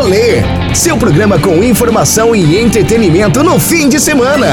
Rolê, 0.00 0.74
seu 0.76 0.96
programa 0.96 1.42
com 1.42 1.56
informação 1.56 2.32
e 2.32 2.56
entretenimento 2.56 3.42
no 3.42 3.58
fim 3.58 3.88
de 3.88 3.98
semana. 3.98 4.46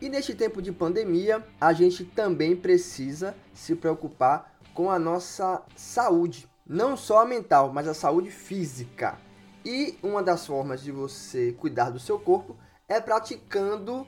E 0.00 0.08
neste 0.08 0.34
tempo 0.34 0.60
de 0.60 0.72
pandemia, 0.72 1.46
a 1.60 1.72
gente 1.72 2.04
também 2.04 2.56
precisa 2.56 3.36
se 3.52 3.76
preocupar 3.76 4.52
com 4.74 4.90
a 4.90 4.98
nossa 4.98 5.62
saúde, 5.76 6.48
não 6.66 6.96
só 6.96 7.22
a 7.22 7.24
mental, 7.24 7.70
mas 7.72 7.86
a 7.86 7.94
saúde 7.94 8.32
física. 8.32 9.16
E 9.64 9.96
uma 10.02 10.20
das 10.20 10.44
formas 10.44 10.82
de 10.82 10.90
você 10.90 11.52
cuidar 11.52 11.90
do 11.90 12.00
seu 12.00 12.18
corpo 12.18 12.56
é 12.88 13.00
praticando 13.00 14.04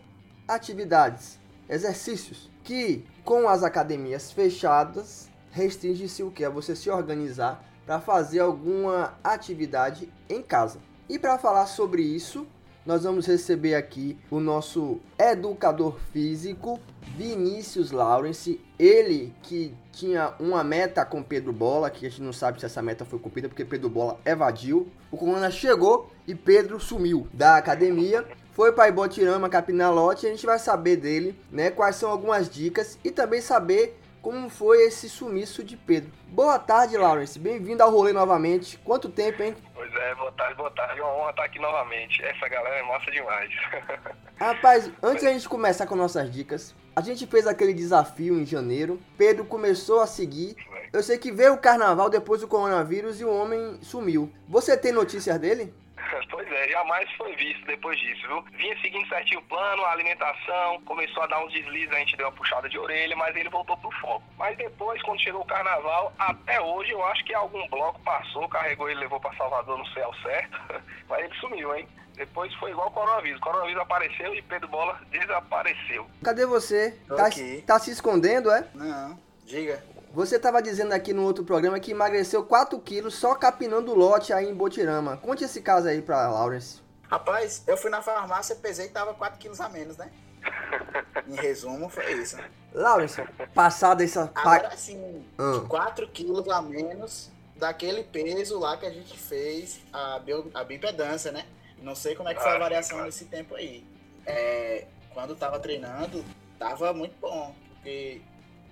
atividades, 0.49 1.39
exercícios, 1.69 2.51
que 2.65 3.05
com 3.25 3.49
as 3.49 3.63
academias 3.63 4.33
fechadas 4.33 5.31
restringe-se 5.53 6.25
o 6.25 6.31
que? 6.33 6.43
É 6.43 6.51
você 6.51 6.75
se 6.75 6.91
organizar 6.91 7.65
para 7.87 8.01
fazer 8.01 8.41
alguma 8.41 9.15
atividade 9.23 10.13
em 10.29 10.43
casa. 10.43 10.81
E 11.09 11.19
para 11.19 11.39
falar 11.39 11.67
sobre 11.67 12.03
isso, 12.03 12.47
nós 12.85 13.05
vamos 13.05 13.27
receber 13.27 13.75
aqui 13.75 14.19
o 14.31 14.41
nosso 14.41 15.01
educador 15.19 15.97
físico, 16.13 16.81
Vinícius 17.17 17.93
Lawrence, 17.93 18.61
ele 18.79 19.33
que 19.43 19.75
tinha 19.93 20.35
uma 20.39 20.63
meta 20.63 21.05
com 21.05 21.23
Pedro 21.23 21.53
Bola, 21.53 21.91
que 21.91 22.07
a 22.07 22.11
gente 22.11 22.23
não 22.23 22.33
sabe 22.33 22.61
se 22.61 22.67
essa 22.67 22.83
meta 22.83 23.05
foi 23.05 23.19
cumprida 23.19 23.49
porque 23.49 23.65
Pedro 23.65 23.89
Bola 23.89 24.21
evadiu. 24.25 24.89
O 25.11 25.17
Corona 25.17 25.51
chegou 25.51 26.11
e 26.27 26.35
Pedro 26.35 26.79
sumiu 26.79 27.27
da 27.33 27.57
academia. 27.57 28.25
Foi 28.53 28.73
para 28.73 28.89
Ibotirama, 28.89 29.49
Capinalote, 29.49 30.25
e 30.25 30.29
a 30.29 30.33
gente 30.33 30.47
vai 30.47 30.59
saber 30.59 30.97
dele, 30.97 31.39
né, 31.51 31.71
quais 31.71 31.97
são 31.97 32.11
algumas 32.11 32.49
dicas 32.49 32.99
e 33.05 33.11
também 33.11 33.41
saber 33.41 33.99
como 34.27 34.51
foi 34.51 34.83
esse 34.83 35.09
sumiço 35.09 35.63
de 35.63 35.77
Pedro. 35.77 36.11
Boa 36.27 36.59
tarde, 36.59 36.97
Lawrence. 36.97 37.39
Bem-vindo 37.39 37.81
ao 37.81 37.93
rolê 37.93 38.13
novamente. 38.13 38.77
Quanto 38.79 39.09
tempo, 39.09 39.41
hein? 39.41 39.55
Pois 39.73 39.95
é, 39.95 40.15
boa 40.17 40.33
tarde, 40.33 40.55
boa 40.57 40.71
tarde. 40.73 41.01
Uma 41.01 41.15
honra 41.15 41.31
estar 41.31 41.45
aqui 41.45 41.61
novamente. 41.61 42.25
Essa 42.25 42.49
galera 42.49 42.75
é 42.75 42.83
massa 42.83 43.09
demais. 43.09 43.49
Rapaz, 44.35 44.91
antes 45.01 45.23
da 45.23 45.33
gente 45.33 45.49
começar 45.49 45.87
com 45.87 45.95
nossas 45.95 46.29
dicas, 46.29 46.75
a 46.97 47.01
gente 47.03 47.25
fez 47.25 47.47
aquele 47.47 47.73
desafio 47.73 48.37
em 48.37 48.45
janeiro. 48.45 49.01
Pedro 49.17 49.45
começou 49.45 50.01
a 50.01 50.09
seguir. 50.09 50.57
Eu 50.93 51.05
sei 51.05 51.19
que 51.19 51.31
veio 51.31 51.55
o 51.55 51.59
carnaval 51.59 52.11
depois 52.11 52.41
do 52.41 52.49
coronavírus 52.49 53.21
e 53.21 53.25
o 53.25 53.33
homem 53.33 53.79
sumiu. 53.81 54.29
Você 54.49 54.77
tem 54.77 54.91
notícias 54.91 55.39
dele? 55.39 55.73
Pois 56.31 56.51
é, 56.53 56.69
jamais 56.69 57.11
foi 57.13 57.35
visto 57.37 57.65
depois 57.67 57.99
disso, 57.99 58.27
viu? 58.27 58.43
Vinha 58.59 58.79
seguindo 58.81 59.09
certinho 59.09 59.41
o 59.41 59.45
plano, 59.45 59.85
a 59.85 59.93
alimentação, 59.93 60.81
começou 60.83 61.23
a 61.23 61.27
dar 61.27 61.45
uns 61.45 61.53
deslizes, 61.53 61.93
a 61.93 61.99
gente 61.99 62.17
deu 62.17 62.27
uma 62.27 62.33
puxada 62.33 62.69
de 62.69 62.79
orelha, 62.79 63.17
mas 63.17 63.35
ele 63.37 63.49
voltou 63.49 63.77
pro 63.77 63.91
foco. 63.93 64.23
Mas 64.37 64.57
depois, 64.57 65.01
quando 65.03 65.21
chegou 65.23 65.43
o 65.43 65.47
carnaval, 65.47 66.13
até 66.19 66.61
hoje 66.61 66.91
eu 66.93 67.05
acho 67.07 67.25
que 67.25 67.35
algum 67.35 67.67
bloco 67.69 68.01
passou, 68.01 68.49
carregou 68.49 68.89
ele, 68.91 69.01
levou 69.01 69.21
para 69.21 69.35
Salvador 69.37 69.79
no 69.79 69.87
céu 69.89 70.13
certo, 70.23 70.59
mas 71.09 71.25
ele 71.25 71.35
sumiu, 71.37 71.75
hein? 71.75 71.89
Depois 72.15 72.53
foi 72.55 72.71
igual 72.71 72.89
o 72.89 72.93
coronavírus. 72.93 73.39
O 73.39 73.43
coronavírus 73.43 73.83
apareceu 73.83 74.35
e 74.35 74.41
Pedro 74.41 74.69
Bola 74.69 74.99
desapareceu. 75.11 76.07
Cadê 76.25 76.47
você? 76.47 76.99
Tô 77.07 77.15
Tá, 77.17 77.27
aqui. 77.27 77.63
tá 77.67 77.79
se 77.79 77.91
escondendo, 77.91 78.51
é? 78.51 78.67
Não, 78.75 79.19
diga. 79.45 79.85
Você 80.17 80.37
estava 80.37 80.63
dizendo 80.63 80.95
aqui 80.95 81.13
no 81.13 81.23
outro 81.25 81.45
programa 81.45 81.79
que 81.79 81.91
emagreceu 81.91 82.43
4 82.43 82.81
quilos 82.81 83.15
só 83.17 83.35
capinando 83.35 83.93
o 83.93 83.95
lote 83.95 84.33
aí 84.33 84.49
em 84.49 84.55
Botirama. 84.55 85.19
Conte 85.19 85.45
esse 85.45 85.61
caso 85.61 85.89
aí 85.89 86.01
pra 86.01 86.31
Lawrence. 86.31 86.81
Rapaz, 87.03 87.63
eu 87.67 87.77
fui 87.77 87.91
na 87.91 88.01
farmácia, 88.01 88.57
pesei 88.57 88.87
e 88.87 88.89
tava 88.89 89.13
4 89.13 89.39
quilos 89.39 89.61
a 89.61 89.69
menos, 89.69 89.99
né? 89.99 90.11
Em 91.29 91.35
resumo, 91.35 91.91
foi 91.91 92.15
isso. 92.15 92.39
Lawrence, 92.73 93.23
passada 93.55 94.03
essa... 94.03 94.31
Agora 94.35 94.75
sim, 94.75 95.23
Ah. 95.37 95.63
4 95.69 96.09
quilos 96.09 96.49
a 96.49 96.63
menos 96.63 97.31
daquele 97.55 98.03
peso 98.03 98.59
lá 98.59 98.79
que 98.79 98.87
a 98.87 98.91
gente 98.91 99.19
fez 99.19 99.81
a, 99.93 100.19
bio, 100.21 100.51
a 100.55 100.65
bioimpedância, 100.65 101.31
né? 101.31 101.45
Não 101.83 101.95
sei 101.95 102.15
como 102.15 102.31
é 102.31 102.35
que 102.35 102.41
foi 102.41 102.53
Ah, 102.53 102.57
a 102.57 102.59
variação 102.59 102.93
claro. 102.93 103.05
nesse 103.07 103.27
tempo 103.27 103.55
aí. 103.55 103.85
É, 104.25 104.87
quando 105.13 105.37
tava 105.37 105.59
treinando, 105.59 106.25
tava 106.59 106.95
muito 106.95 107.15
bom, 107.21 107.55
porque 107.75 108.23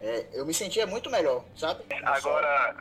é, 0.04 0.26
eu 0.34 0.44
me 0.44 0.52
sentia 0.52 0.86
muito 0.86 1.08
melhor, 1.10 1.42
sabe? 1.56 1.82
Agora, 2.04 2.76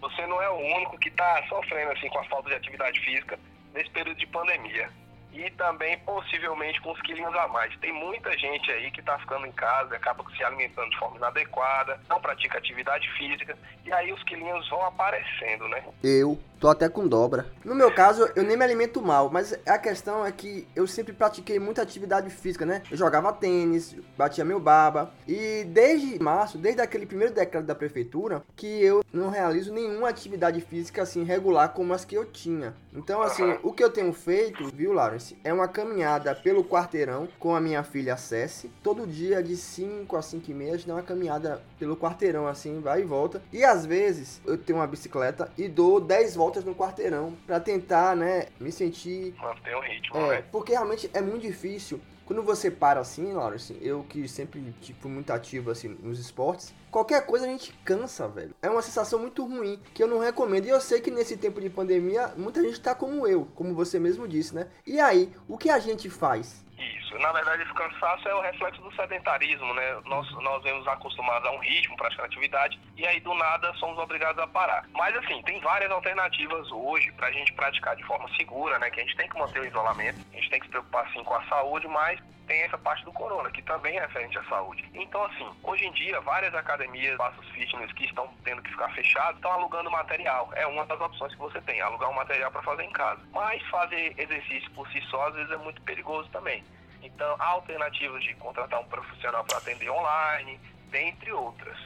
você 0.00 0.26
não 0.26 0.42
é 0.42 0.50
o 0.50 0.58
único 0.76 0.98
que 0.98 1.08
está 1.08 1.46
sofrendo 1.48 1.92
assim 1.92 2.08
com 2.08 2.18
a 2.18 2.24
falta 2.24 2.48
de 2.48 2.56
atividade 2.56 2.98
física 3.00 3.38
nesse 3.72 3.90
período 3.90 4.18
de 4.18 4.26
pandemia. 4.26 4.90
E 5.34 5.50
também, 5.50 5.98
possivelmente, 5.98 6.80
com 6.80 6.92
os 6.92 7.00
quilinhos 7.02 7.34
a 7.34 7.48
mais. 7.48 7.76
Tem 7.78 7.92
muita 7.92 8.30
gente 8.38 8.70
aí 8.70 8.90
que 8.92 9.00
está 9.00 9.18
ficando 9.18 9.46
em 9.46 9.52
casa, 9.52 9.96
acaba 9.96 10.24
se 10.36 10.44
alimentando 10.44 10.88
de 10.90 10.98
forma 10.98 11.16
inadequada, 11.16 12.00
não 12.08 12.20
pratica 12.20 12.56
atividade 12.56 13.10
física, 13.18 13.58
e 13.84 13.92
aí 13.92 14.12
os 14.12 14.22
quilinhos 14.22 14.68
vão 14.70 14.86
aparecendo, 14.86 15.66
né? 15.68 15.82
Eu 16.02 16.38
tô 16.60 16.68
até 16.68 16.88
com 16.88 17.06
dobra. 17.06 17.46
No 17.64 17.74
meu 17.74 17.92
caso, 17.92 18.30
eu 18.36 18.42
nem 18.42 18.56
me 18.56 18.64
alimento 18.64 19.02
mal, 19.02 19.28
mas 19.28 19.52
a 19.66 19.78
questão 19.78 20.24
é 20.24 20.30
que 20.30 20.66
eu 20.74 20.86
sempre 20.86 21.12
pratiquei 21.12 21.58
muita 21.58 21.82
atividade 21.82 22.30
física, 22.30 22.64
né? 22.64 22.82
Eu 22.90 22.96
jogava 22.96 23.32
tênis, 23.32 23.94
batia 24.16 24.44
meu 24.44 24.60
baba. 24.60 25.12
E 25.26 25.64
desde 25.64 26.22
março, 26.22 26.56
desde 26.56 26.80
aquele 26.80 27.06
primeiro 27.06 27.34
decreto 27.34 27.66
da 27.66 27.74
prefeitura, 27.74 28.42
que 28.56 28.66
eu 28.82 29.04
não 29.12 29.30
realizo 29.30 29.72
nenhuma 29.72 30.08
atividade 30.08 30.60
física 30.60 31.02
assim 31.02 31.24
regular 31.24 31.70
como 31.70 31.92
as 31.92 32.04
que 32.04 32.14
eu 32.14 32.24
tinha. 32.24 32.74
Então, 32.94 33.20
assim, 33.20 33.58
o 33.62 33.72
que 33.72 33.82
eu 33.82 33.90
tenho 33.90 34.12
feito, 34.12 34.64
viu, 34.74 34.92
Lawrence, 34.92 35.23
é 35.44 35.52
uma 35.52 35.68
caminhada 35.68 36.34
pelo 36.34 36.64
quarteirão 36.64 37.28
com 37.38 37.54
a 37.54 37.60
minha 37.60 37.82
filha 37.82 38.16
Cessi. 38.16 38.70
Todo 38.82 39.06
dia, 39.06 39.42
de 39.42 39.56
5 39.56 40.16
a 40.16 40.22
5 40.22 40.50
e 40.50 40.54
meia, 40.54 40.74
a 40.74 40.76
gente 40.76 40.86
dá 40.88 40.94
uma 40.94 41.02
caminhada 41.02 41.62
pelo 41.78 41.96
quarteirão, 41.96 42.46
assim, 42.46 42.80
vai 42.80 43.00
e 43.02 43.04
volta. 43.04 43.40
E 43.52 43.64
às 43.64 43.86
vezes 43.86 44.40
eu 44.44 44.58
tenho 44.58 44.78
uma 44.78 44.86
bicicleta 44.86 45.50
e 45.56 45.68
dou 45.68 46.00
10 46.00 46.34
voltas 46.34 46.64
no 46.64 46.74
quarteirão 46.74 47.34
pra 47.46 47.60
tentar, 47.60 48.16
né, 48.16 48.46
me 48.60 48.70
sentir. 48.72 49.34
Manter 49.40 49.74
o 49.76 49.80
ritmo, 49.80 50.16
É, 50.16 50.28
né? 50.36 50.44
porque 50.50 50.72
realmente 50.72 51.08
é 51.14 51.20
muito 51.20 51.42
difícil. 51.42 52.00
Quando 52.26 52.42
você 52.42 52.70
para 52.70 53.00
assim, 53.00 53.34
Lawrence, 53.34 53.76
eu 53.82 54.02
que 54.08 54.26
sempre 54.26 54.74
tipo, 54.80 55.02
fui 55.02 55.10
muito 55.10 55.30
ativo 55.30 55.70
assim 55.70 55.88
nos 56.02 56.18
esportes, 56.18 56.74
qualquer 56.94 57.26
coisa 57.26 57.44
a 57.44 57.48
gente 57.48 57.72
cansa, 57.84 58.28
velho. 58.28 58.54
É 58.62 58.70
uma 58.70 58.80
sensação 58.80 59.18
muito 59.18 59.44
ruim 59.44 59.82
que 59.92 60.00
eu 60.00 60.06
não 60.06 60.20
recomendo. 60.20 60.66
E 60.66 60.68
eu 60.68 60.80
sei 60.80 61.00
que 61.00 61.10
nesse 61.10 61.36
tempo 61.36 61.60
de 61.60 61.68
pandemia, 61.68 62.32
muita 62.36 62.62
gente 62.62 62.80
tá 62.80 62.94
como 62.94 63.26
eu, 63.26 63.46
como 63.56 63.74
você 63.74 63.98
mesmo 63.98 64.28
disse, 64.28 64.54
né? 64.54 64.68
E 64.86 65.00
aí, 65.00 65.28
o 65.48 65.58
que 65.58 65.70
a 65.70 65.80
gente 65.80 66.08
faz? 66.08 66.64
Isso. 66.78 67.18
Na 67.18 67.32
verdade, 67.32 67.62
esse 67.62 67.74
cansaço 67.74 68.28
é 68.28 68.34
o 68.34 68.40
reflexo 68.40 68.80
do 68.80 68.94
sedentarismo, 68.94 69.74
né? 69.74 70.00
Nós, 70.04 70.30
nós 70.42 70.62
vemos 70.62 70.86
acostumados 70.86 71.48
a 71.48 71.50
um 71.50 71.58
ritmo, 71.58 71.96
praticar 71.96 72.26
atividade, 72.26 72.78
e 72.96 73.04
aí 73.04 73.18
do 73.18 73.34
nada 73.34 73.74
somos 73.74 73.98
obrigados 73.98 74.40
a 74.40 74.46
parar. 74.46 74.86
Mas 74.92 75.16
assim, 75.16 75.42
tem 75.42 75.60
várias 75.60 75.90
alternativas 75.90 76.70
hoje 76.70 77.10
pra 77.12 77.32
gente 77.32 77.52
praticar 77.54 77.96
de 77.96 78.04
forma 78.04 78.28
segura, 78.36 78.78
né? 78.78 78.88
Que 78.90 79.00
a 79.00 79.02
gente 79.02 79.16
tem 79.16 79.28
que 79.28 79.38
manter 79.38 79.60
o 79.60 79.66
isolamento, 79.66 80.20
a 80.32 80.36
gente 80.36 80.50
tem 80.50 80.60
que 80.60 80.66
se 80.66 80.70
preocupar 80.70 81.10
sim 81.12 81.24
com 81.24 81.34
a 81.34 81.44
saúde, 81.46 81.88
mas 81.88 82.20
tem 82.46 82.62
essa 82.62 82.78
parte 82.78 83.04
do 83.04 83.12
corona, 83.12 83.50
que 83.50 83.62
também 83.62 83.96
é 83.96 84.00
referente 84.00 84.38
à 84.38 84.44
saúde. 84.44 84.84
Então, 84.94 85.24
assim, 85.24 85.48
hoje 85.62 85.86
em 85.86 85.92
dia, 85.92 86.20
várias 86.20 86.54
academias, 86.54 86.83
espaços 86.94 87.46
fitness 87.50 87.92
que 87.92 88.04
estão 88.04 88.28
tendo 88.44 88.62
que 88.62 88.70
ficar 88.70 88.88
fechados, 88.90 89.36
estão 89.36 89.52
alugando 89.52 89.90
material. 89.90 90.50
É 90.54 90.66
uma 90.66 90.84
das 90.86 91.00
opções 91.00 91.32
que 91.32 91.38
você 91.38 91.60
tem, 91.60 91.80
alugar 91.80 92.10
um 92.10 92.14
material 92.14 92.50
para 92.50 92.62
fazer 92.62 92.82
em 92.84 92.92
casa. 92.92 93.20
Mas 93.32 93.62
fazer 93.68 94.14
exercício 94.18 94.70
por 94.72 94.88
si 94.90 95.00
só, 95.10 95.28
às 95.28 95.34
vezes, 95.34 95.50
é 95.50 95.56
muito 95.56 95.80
perigoso 95.82 96.28
também. 96.30 96.64
Então, 97.02 97.36
há 97.38 97.46
alternativas 97.46 98.22
de 98.22 98.34
contratar 98.34 98.80
um 98.80 98.84
profissional 98.86 99.44
para 99.44 99.58
atender 99.58 99.90
online, 99.90 100.58
dentre 100.90 101.32
outras. 101.32 101.78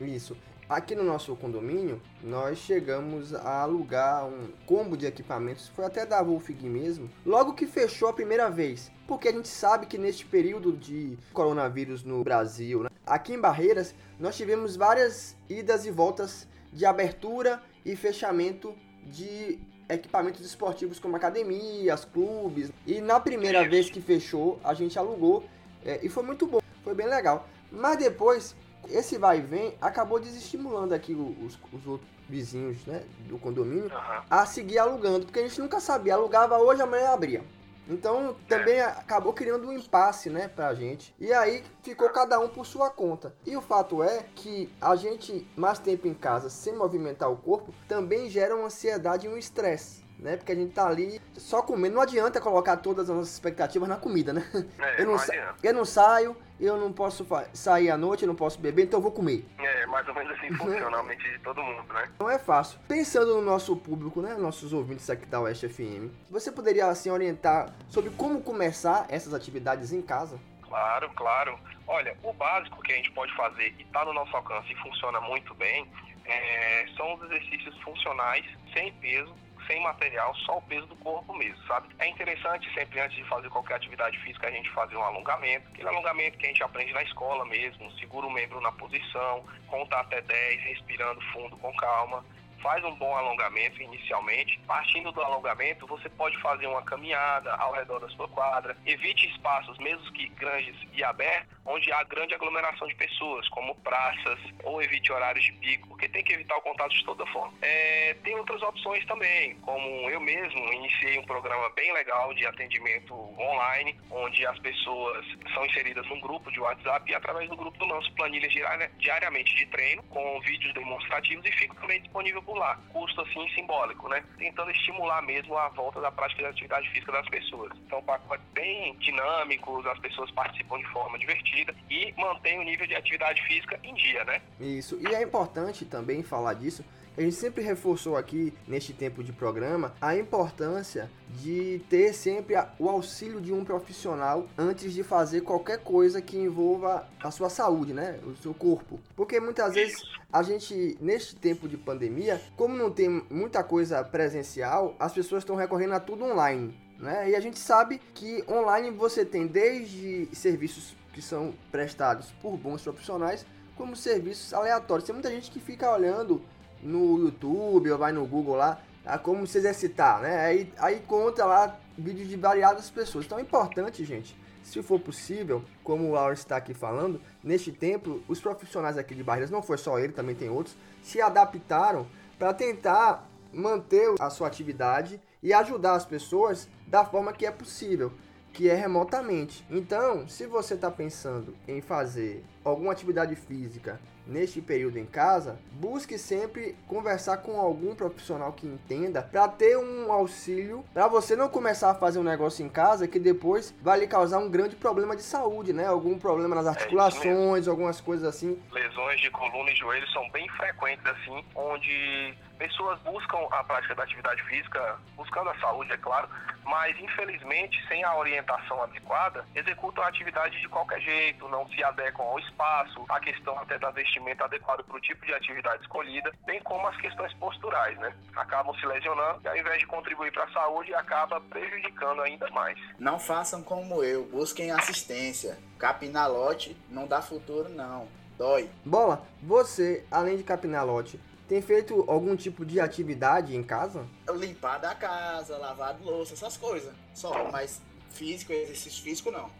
Isso. 0.00 0.36
Aqui 0.66 0.94
no 0.94 1.04
nosso 1.04 1.36
condomínio, 1.36 2.00
nós 2.22 2.56
chegamos 2.56 3.34
a 3.34 3.60
alugar 3.60 4.26
um 4.26 4.48
combo 4.64 4.96
de 4.96 5.04
equipamentos, 5.04 5.68
foi 5.68 5.84
até 5.84 6.06
da 6.06 6.22
Wolfgang 6.22 6.70
mesmo, 6.70 7.10
logo 7.24 7.52
que 7.52 7.66
fechou 7.66 8.08
a 8.08 8.14
primeira 8.14 8.48
vez. 8.48 8.90
Porque 9.06 9.28
a 9.28 9.32
gente 9.32 9.46
sabe 9.46 9.84
que 9.84 9.98
neste 9.98 10.24
período 10.24 10.72
de 10.72 11.18
coronavírus 11.34 12.02
no 12.02 12.24
Brasil, 12.24 12.82
né, 12.82 12.88
aqui 13.06 13.34
em 13.34 13.40
Barreiras, 13.40 13.94
nós 14.18 14.36
tivemos 14.36 14.74
várias 14.74 15.36
idas 15.50 15.84
e 15.84 15.90
voltas 15.90 16.48
de 16.72 16.86
abertura 16.86 17.62
e 17.84 17.94
fechamento 17.94 18.74
de 19.04 19.58
equipamentos 19.86 20.40
esportivos 20.46 20.98
como 20.98 21.14
academias, 21.14 22.06
clubes. 22.06 22.72
E 22.86 23.02
na 23.02 23.20
primeira 23.20 23.68
vez 23.68 23.90
que 23.90 24.00
fechou, 24.00 24.58
a 24.64 24.72
gente 24.72 24.98
alugou 24.98 25.44
é, 25.84 26.00
e 26.02 26.08
foi 26.08 26.22
muito 26.22 26.46
bom, 26.46 26.60
foi 26.82 26.94
bem 26.94 27.06
legal. 27.06 27.46
Mas 27.70 27.98
depois, 27.98 28.56
esse 28.88 29.18
vai 29.18 29.38
e 29.38 29.42
vem 29.42 29.74
acabou 29.80 30.18
desestimulando 30.20 30.94
aqui 30.94 31.14
os, 31.14 31.58
os 31.72 31.86
outros 31.86 32.10
vizinhos 32.28 32.84
né, 32.86 33.02
do 33.28 33.38
condomínio 33.38 33.92
Aham. 33.92 34.24
a 34.30 34.46
seguir 34.46 34.78
alugando, 34.78 35.26
porque 35.26 35.40
a 35.40 35.42
gente 35.46 35.60
nunca 35.60 35.80
sabia, 35.80 36.14
alugava 36.14 36.58
hoje, 36.58 36.80
amanhã 36.82 37.10
abria. 37.10 37.42
Então 37.88 38.34
também 38.48 38.80
acabou 38.80 39.32
criando 39.32 39.68
um 39.68 39.72
impasse, 39.72 40.30
né, 40.30 40.48
pra 40.48 40.74
gente. 40.74 41.14
E 41.18 41.32
aí 41.32 41.62
ficou 41.82 42.08
cada 42.10 42.38
um 42.40 42.48
por 42.48 42.64
sua 42.64 42.90
conta. 42.90 43.34
E 43.44 43.56
o 43.56 43.60
fato 43.60 44.02
é 44.02 44.24
que 44.34 44.72
a 44.80 44.96
gente 44.96 45.46
mais 45.56 45.78
tempo 45.78 46.08
em 46.08 46.14
casa 46.14 46.48
sem 46.48 46.74
movimentar 46.74 47.30
o 47.30 47.36
corpo 47.36 47.74
também 47.86 48.30
gera 48.30 48.56
uma 48.56 48.66
ansiedade 48.66 49.26
e 49.26 49.30
um 49.30 49.36
estresse. 49.36 50.02
Né? 50.18 50.36
Porque 50.36 50.52
a 50.52 50.54
gente 50.54 50.72
tá 50.72 50.86
ali 50.86 51.20
só 51.36 51.60
comendo. 51.60 51.96
Não 51.96 52.02
adianta 52.02 52.40
colocar 52.40 52.78
todas 52.78 53.10
as 53.10 53.14
nossas 53.14 53.34
expectativas 53.34 53.88
na 53.88 53.96
comida, 53.96 54.32
né? 54.32 54.44
É, 54.78 55.02
Eu 55.02 55.06
não, 55.06 55.16
não 55.16 55.54
eu 55.62 55.74
não 55.74 55.84
saio, 55.84 56.36
eu 56.60 56.76
não 56.76 56.92
posso 56.92 57.26
sair 57.52 57.90
à 57.90 57.96
noite, 57.96 58.22
eu 58.22 58.28
não 58.28 58.34
posso 58.34 58.58
beber, 58.58 58.84
então 58.84 58.98
eu 58.98 59.02
vou 59.02 59.12
comer. 59.12 59.44
É, 59.58 59.86
mais 59.86 60.06
ou 60.08 60.14
menos 60.14 60.32
assim 60.32 60.52
funciona 60.54 60.98
a 60.98 61.02
mente 61.02 61.28
de 61.30 61.38
todo 61.40 61.62
mundo, 61.62 61.92
né? 61.92 62.10
Não 62.18 62.30
é 62.30 62.38
fácil. 62.38 62.78
Pensando 62.88 63.34
no 63.34 63.42
nosso 63.42 63.76
público, 63.76 64.20
né, 64.20 64.34
nossos 64.34 64.72
ouvintes 64.72 65.08
aqui 65.10 65.26
da 65.26 65.40
West 65.40 65.66
FM, 65.66 66.10
você 66.30 66.50
poderia 66.52 66.86
assim 66.86 67.10
orientar 67.10 67.72
sobre 67.88 68.10
como 68.10 68.40
começar 68.42 69.06
essas 69.08 69.34
atividades 69.34 69.92
em 69.92 70.02
casa? 70.02 70.38
Claro, 70.62 71.10
claro. 71.14 71.58
Olha, 71.86 72.16
o 72.22 72.32
básico 72.32 72.80
que 72.82 72.92
a 72.92 72.96
gente 72.96 73.10
pode 73.12 73.34
fazer 73.36 73.74
e 73.78 73.82
está 73.82 74.04
no 74.04 74.12
nosso 74.12 74.34
alcance 74.34 74.72
e 74.72 74.76
funciona 74.76 75.20
muito 75.20 75.54
bem 75.54 75.86
é, 76.24 76.86
são 76.96 77.14
os 77.14 77.22
exercícios 77.24 77.78
funcionais 77.82 78.44
sem 78.72 78.92
peso, 78.94 79.34
sem 79.66 79.80
material, 79.82 80.34
só 80.36 80.58
o 80.58 80.62
peso 80.62 80.86
do 80.86 80.96
corpo 80.96 81.34
mesmo, 81.34 81.62
sabe? 81.66 81.88
É 81.98 82.08
interessante 82.08 82.72
sempre 82.74 83.00
antes 83.00 83.16
de 83.16 83.24
fazer 83.24 83.48
qualquer 83.50 83.74
atividade 83.74 84.18
física 84.20 84.48
a 84.48 84.50
gente 84.50 84.70
fazer 84.70 84.96
um 84.96 85.02
alongamento, 85.02 85.68
aquele 85.68 85.88
alongamento 85.88 86.38
que 86.38 86.46
a 86.46 86.48
gente 86.48 86.62
aprende 86.62 86.92
na 86.92 87.02
escola 87.02 87.44
mesmo, 87.44 87.90
segura 87.92 88.26
o 88.26 88.30
membro 88.30 88.60
na 88.60 88.72
posição, 88.72 89.44
conta 89.68 89.96
até 89.96 90.20
10, 90.20 90.62
respirando 90.62 91.20
fundo 91.32 91.56
com 91.56 91.72
calma 91.74 92.24
faz 92.64 92.82
um 92.82 92.94
bom 92.94 93.14
alongamento 93.14 93.82
inicialmente. 93.82 94.58
Partindo 94.66 95.12
do 95.12 95.20
alongamento, 95.20 95.86
você 95.86 96.08
pode 96.08 96.40
fazer 96.40 96.66
uma 96.66 96.82
caminhada 96.82 97.54
ao 97.56 97.74
redor 97.74 98.00
da 98.00 98.08
sua 98.08 98.26
quadra. 98.26 98.74
Evite 98.86 99.28
espaços, 99.28 99.76
mesmo 99.78 100.10
que 100.12 100.28
grandes 100.30 100.74
e 100.94 101.04
abertos, 101.04 101.54
onde 101.66 101.92
há 101.92 102.02
grande 102.04 102.34
aglomeração 102.34 102.88
de 102.88 102.94
pessoas, 102.94 103.46
como 103.50 103.74
praças, 103.76 104.38
ou 104.62 104.82
evite 104.82 105.12
horários 105.12 105.44
de 105.44 105.52
pico, 105.52 105.88
porque 105.88 106.08
tem 106.08 106.24
que 106.24 106.32
evitar 106.32 106.56
o 106.56 106.62
contato 106.62 106.94
de 106.94 107.04
toda 107.04 107.26
forma. 107.26 107.52
É, 107.60 108.16
tem 108.24 108.34
outras 108.36 108.62
opções 108.62 109.04
também, 109.04 109.54
como 109.56 109.86
eu 110.08 110.20
mesmo 110.20 110.72
iniciei 110.72 111.18
um 111.18 111.24
programa 111.24 111.68
bem 111.70 111.92
legal 111.92 112.32
de 112.32 112.46
atendimento 112.46 113.14
online, 113.38 113.98
onde 114.10 114.46
as 114.46 114.58
pessoas 114.60 115.26
são 115.52 115.66
inseridas 115.66 116.06
num 116.08 116.20
grupo 116.20 116.50
de 116.50 116.60
WhatsApp 116.60 117.10
e 117.10 117.14
através 117.14 117.48
do 117.50 117.56
grupo 117.56 117.76
eu 117.82 117.88
lanço 117.88 118.10
planilhas 118.14 118.52
diariamente 118.98 119.54
de 119.54 119.66
treino 119.66 120.02
com 120.04 120.40
vídeos 120.40 120.72
demonstrativos 120.72 121.44
e 121.44 121.52
fico 121.52 121.74
também 121.76 122.00
disponível 122.00 122.42
por 122.42 122.53
lá. 122.54 122.78
Custo 122.92 123.20
assim 123.20 123.48
simbólico, 123.50 124.08
né? 124.08 124.24
Tentando 124.38 124.70
estimular 124.70 125.22
mesmo 125.22 125.56
a 125.56 125.68
volta 125.68 126.00
da 126.00 126.10
prática 126.10 126.42
da 126.42 126.48
atividade 126.48 126.88
física 126.90 127.12
das 127.12 127.28
pessoas. 127.28 127.72
Então, 127.86 128.02
pacotes 128.02 128.44
bem 128.52 128.94
dinâmicos, 128.96 129.86
as 129.86 129.98
pessoas 129.98 130.30
participam 130.30 130.78
de 130.78 130.86
forma 130.86 131.18
divertida 131.18 131.74
e 131.90 132.12
mantém 132.16 132.58
o 132.58 132.62
nível 132.62 132.86
de 132.86 132.94
atividade 132.94 133.42
física 133.42 133.78
em 133.82 133.94
dia, 133.94 134.24
né? 134.24 134.40
Isso. 134.60 134.98
E 135.00 135.14
é 135.14 135.22
importante 135.22 135.84
também 135.84 136.22
falar 136.22 136.54
disso 136.54 136.84
a 137.16 137.20
gente 137.20 137.36
sempre 137.36 137.62
reforçou 137.62 138.16
aqui 138.16 138.52
neste 138.66 138.92
tempo 138.92 139.22
de 139.22 139.32
programa 139.32 139.94
a 140.00 140.16
importância 140.16 141.10
de 141.30 141.80
ter 141.88 142.12
sempre 142.12 142.56
o 142.78 142.88
auxílio 142.88 143.40
de 143.40 143.52
um 143.52 143.64
profissional 143.64 144.46
antes 144.58 144.92
de 144.92 145.02
fazer 145.02 145.42
qualquer 145.42 145.78
coisa 145.78 146.20
que 146.20 146.36
envolva 146.36 147.08
a 147.22 147.30
sua 147.30 147.48
saúde, 147.48 147.92
né? 147.92 148.18
O 148.24 148.36
seu 148.36 148.52
corpo. 148.52 149.00
Porque 149.14 149.38
muitas 149.38 149.74
vezes 149.74 150.02
a 150.32 150.42
gente, 150.42 150.98
neste 151.00 151.36
tempo 151.36 151.68
de 151.68 151.76
pandemia, 151.76 152.40
como 152.56 152.74
não 152.74 152.90
tem 152.90 153.08
muita 153.30 153.62
coisa 153.62 154.02
presencial, 154.02 154.96
as 154.98 155.12
pessoas 155.12 155.42
estão 155.42 155.54
recorrendo 155.54 155.94
a 155.94 156.00
tudo 156.00 156.24
online. 156.24 156.76
Né? 156.98 157.30
E 157.30 157.36
a 157.36 157.40
gente 157.40 157.58
sabe 157.58 158.00
que 158.14 158.44
online 158.48 158.90
você 158.90 159.24
tem 159.24 159.46
desde 159.46 160.28
serviços 160.32 160.96
que 161.12 161.22
são 161.22 161.54
prestados 161.70 162.32
por 162.42 162.56
bons 162.56 162.82
profissionais, 162.82 163.46
como 163.76 163.94
serviços 163.94 164.52
aleatórios. 164.52 165.06
Tem 165.06 165.14
muita 165.14 165.30
gente 165.30 165.50
que 165.50 165.60
fica 165.60 165.90
olhando 165.92 166.42
no 166.84 167.18
YouTube 167.18 167.90
ou 167.90 167.98
vai 167.98 168.12
no 168.12 168.26
Google 168.26 168.56
lá, 168.56 168.80
a 169.04 169.18
como 169.18 169.46
se 169.46 169.58
exercitar, 169.58 170.20
né? 170.20 170.40
Aí, 170.40 170.72
aí 170.78 171.00
conta 171.00 171.44
lá 171.44 171.78
vídeos 171.96 172.28
de 172.28 172.36
variadas 172.36 172.90
pessoas. 172.90 173.24
Então 173.24 173.38
é 173.38 173.42
importante, 173.42 174.04
gente, 174.04 174.36
se 174.62 174.82
for 174.82 175.00
possível, 175.00 175.62
como 175.82 176.08
o 176.08 176.12
Laura 176.12 176.34
está 176.34 176.56
aqui 176.56 176.72
falando, 176.72 177.20
neste 177.42 177.70
tempo, 177.70 178.22
os 178.28 178.40
profissionais 178.40 178.96
aqui 178.96 179.14
de 179.14 179.22
Barreiras, 179.22 179.50
não 179.50 179.62
foi 179.62 179.76
só 179.76 179.98
ele, 179.98 180.12
também 180.12 180.34
tem 180.34 180.48
outros, 180.48 180.76
se 181.02 181.20
adaptaram 181.20 182.06
para 182.38 182.54
tentar 182.54 183.28
manter 183.52 184.14
a 184.18 184.30
sua 184.30 184.48
atividade 184.48 185.20
e 185.42 185.52
ajudar 185.52 185.94
as 185.94 186.04
pessoas 186.04 186.68
da 186.86 187.04
forma 187.04 187.32
que 187.32 187.46
é 187.46 187.50
possível, 187.50 188.12
que 188.52 188.68
é 188.68 188.74
remotamente. 188.74 189.64
Então, 189.70 190.26
se 190.26 190.46
você 190.46 190.74
está 190.74 190.90
pensando 190.90 191.54
em 191.68 191.80
fazer 191.80 192.44
alguma 192.64 192.92
atividade 192.92 193.36
física 193.36 194.00
neste 194.26 194.60
período 194.60 194.98
em 194.98 195.06
casa, 195.06 195.58
busque 195.72 196.18
sempre 196.18 196.76
conversar 196.86 197.38
com 197.38 197.60
algum 197.60 197.94
profissional 197.94 198.52
que 198.52 198.66
entenda 198.66 199.22
para 199.22 199.48
ter 199.48 199.76
um 199.76 200.12
auxílio 200.12 200.84
para 200.92 201.08
você 201.08 201.36
não 201.36 201.48
começar 201.48 201.90
a 201.90 201.94
fazer 201.94 202.18
um 202.18 202.22
negócio 202.22 202.64
em 202.64 202.68
casa 202.68 203.08
que 203.08 203.18
depois 203.18 203.74
vai 203.82 204.00
lhe 204.00 204.06
causar 204.06 204.38
um 204.38 204.50
grande 204.50 204.76
problema 204.76 205.16
de 205.16 205.22
saúde, 205.22 205.72
né? 205.72 205.86
Algum 205.86 206.18
problema 206.18 206.54
nas 206.54 206.66
é 206.66 206.70
articulações, 206.70 207.66
é 207.66 207.70
algumas 207.70 208.00
coisas 208.00 208.26
assim. 208.26 208.60
Lesões 208.72 209.20
de 209.20 209.30
coluna 209.30 209.70
e 209.70 209.76
joelho 209.76 210.08
são 210.08 210.28
bem 210.30 210.48
frequentes 210.50 211.04
assim, 211.06 211.44
onde 211.54 212.34
pessoas 212.58 212.98
buscam 213.00 213.38
a 213.50 213.64
prática 213.64 213.94
da 213.94 214.04
atividade 214.04 214.42
física, 214.44 214.98
buscando 215.16 215.50
a 215.50 215.58
saúde, 215.58 215.92
é 215.92 215.96
claro, 215.96 216.28
mas 216.64 216.98
infelizmente, 216.98 217.82
sem 217.88 218.02
a 218.04 218.16
orientação 218.16 218.82
adequada, 218.82 219.44
executam 219.54 220.02
a 220.02 220.08
atividade 220.08 220.60
de 220.60 220.68
qualquer 220.68 221.00
jeito, 221.00 221.48
não 221.48 221.68
se 221.68 221.82
adequam 221.84 222.24
ao 222.24 222.38
espaço, 222.38 223.04
a 223.08 223.20
questão 223.20 223.58
até 223.58 223.78
da 223.78 223.90
vestimento 224.14 224.44
adequado 224.44 224.84
para 224.84 224.96
o 224.96 225.00
tipo 225.00 225.24
de 225.26 225.34
atividade 225.34 225.82
escolhida, 225.82 226.32
bem 226.46 226.62
como 226.62 226.86
as 226.86 226.96
questões 226.98 227.32
posturais, 227.34 227.98
né? 227.98 228.14
Acabam 228.36 228.74
se 228.78 228.86
lesionando 228.86 229.40
e 229.44 229.48
ao 229.48 229.56
invés 229.56 229.80
de 229.80 229.86
contribuir 229.86 230.32
para 230.32 230.44
a 230.44 230.52
saúde, 230.52 230.94
acaba 230.94 231.40
prejudicando 231.40 232.22
ainda 232.22 232.48
mais. 232.50 232.78
Não 232.98 233.18
façam 233.18 233.62
como 233.62 234.02
eu, 234.04 234.24
busquem 234.26 234.70
assistência. 234.70 235.58
Capinalote 235.78 236.76
não 236.88 237.06
dá 237.06 237.20
futuro, 237.20 237.68
não. 237.68 238.08
Dói. 238.38 238.68
Bola, 238.84 239.26
você, 239.42 240.04
além 240.10 240.36
de 240.36 240.42
capinalote, 240.42 241.20
tem 241.48 241.60
feito 241.60 242.04
algum 242.08 242.34
tipo 242.36 242.64
de 242.64 242.80
atividade 242.80 243.56
em 243.56 243.62
casa? 243.62 244.06
Limpar 244.30 244.78
da 244.78 244.94
casa, 244.94 245.56
lavar 245.58 245.96
louça, 246.00 246.34
essas 246.34 246.56
coisas. 246.56 246.92
Só, 247.14 247.50
mas 247.50 247.80
físico, 248.10 248.52
exercício 248.52 249.02
físico 249.02 249.30
não. 249.30 249.50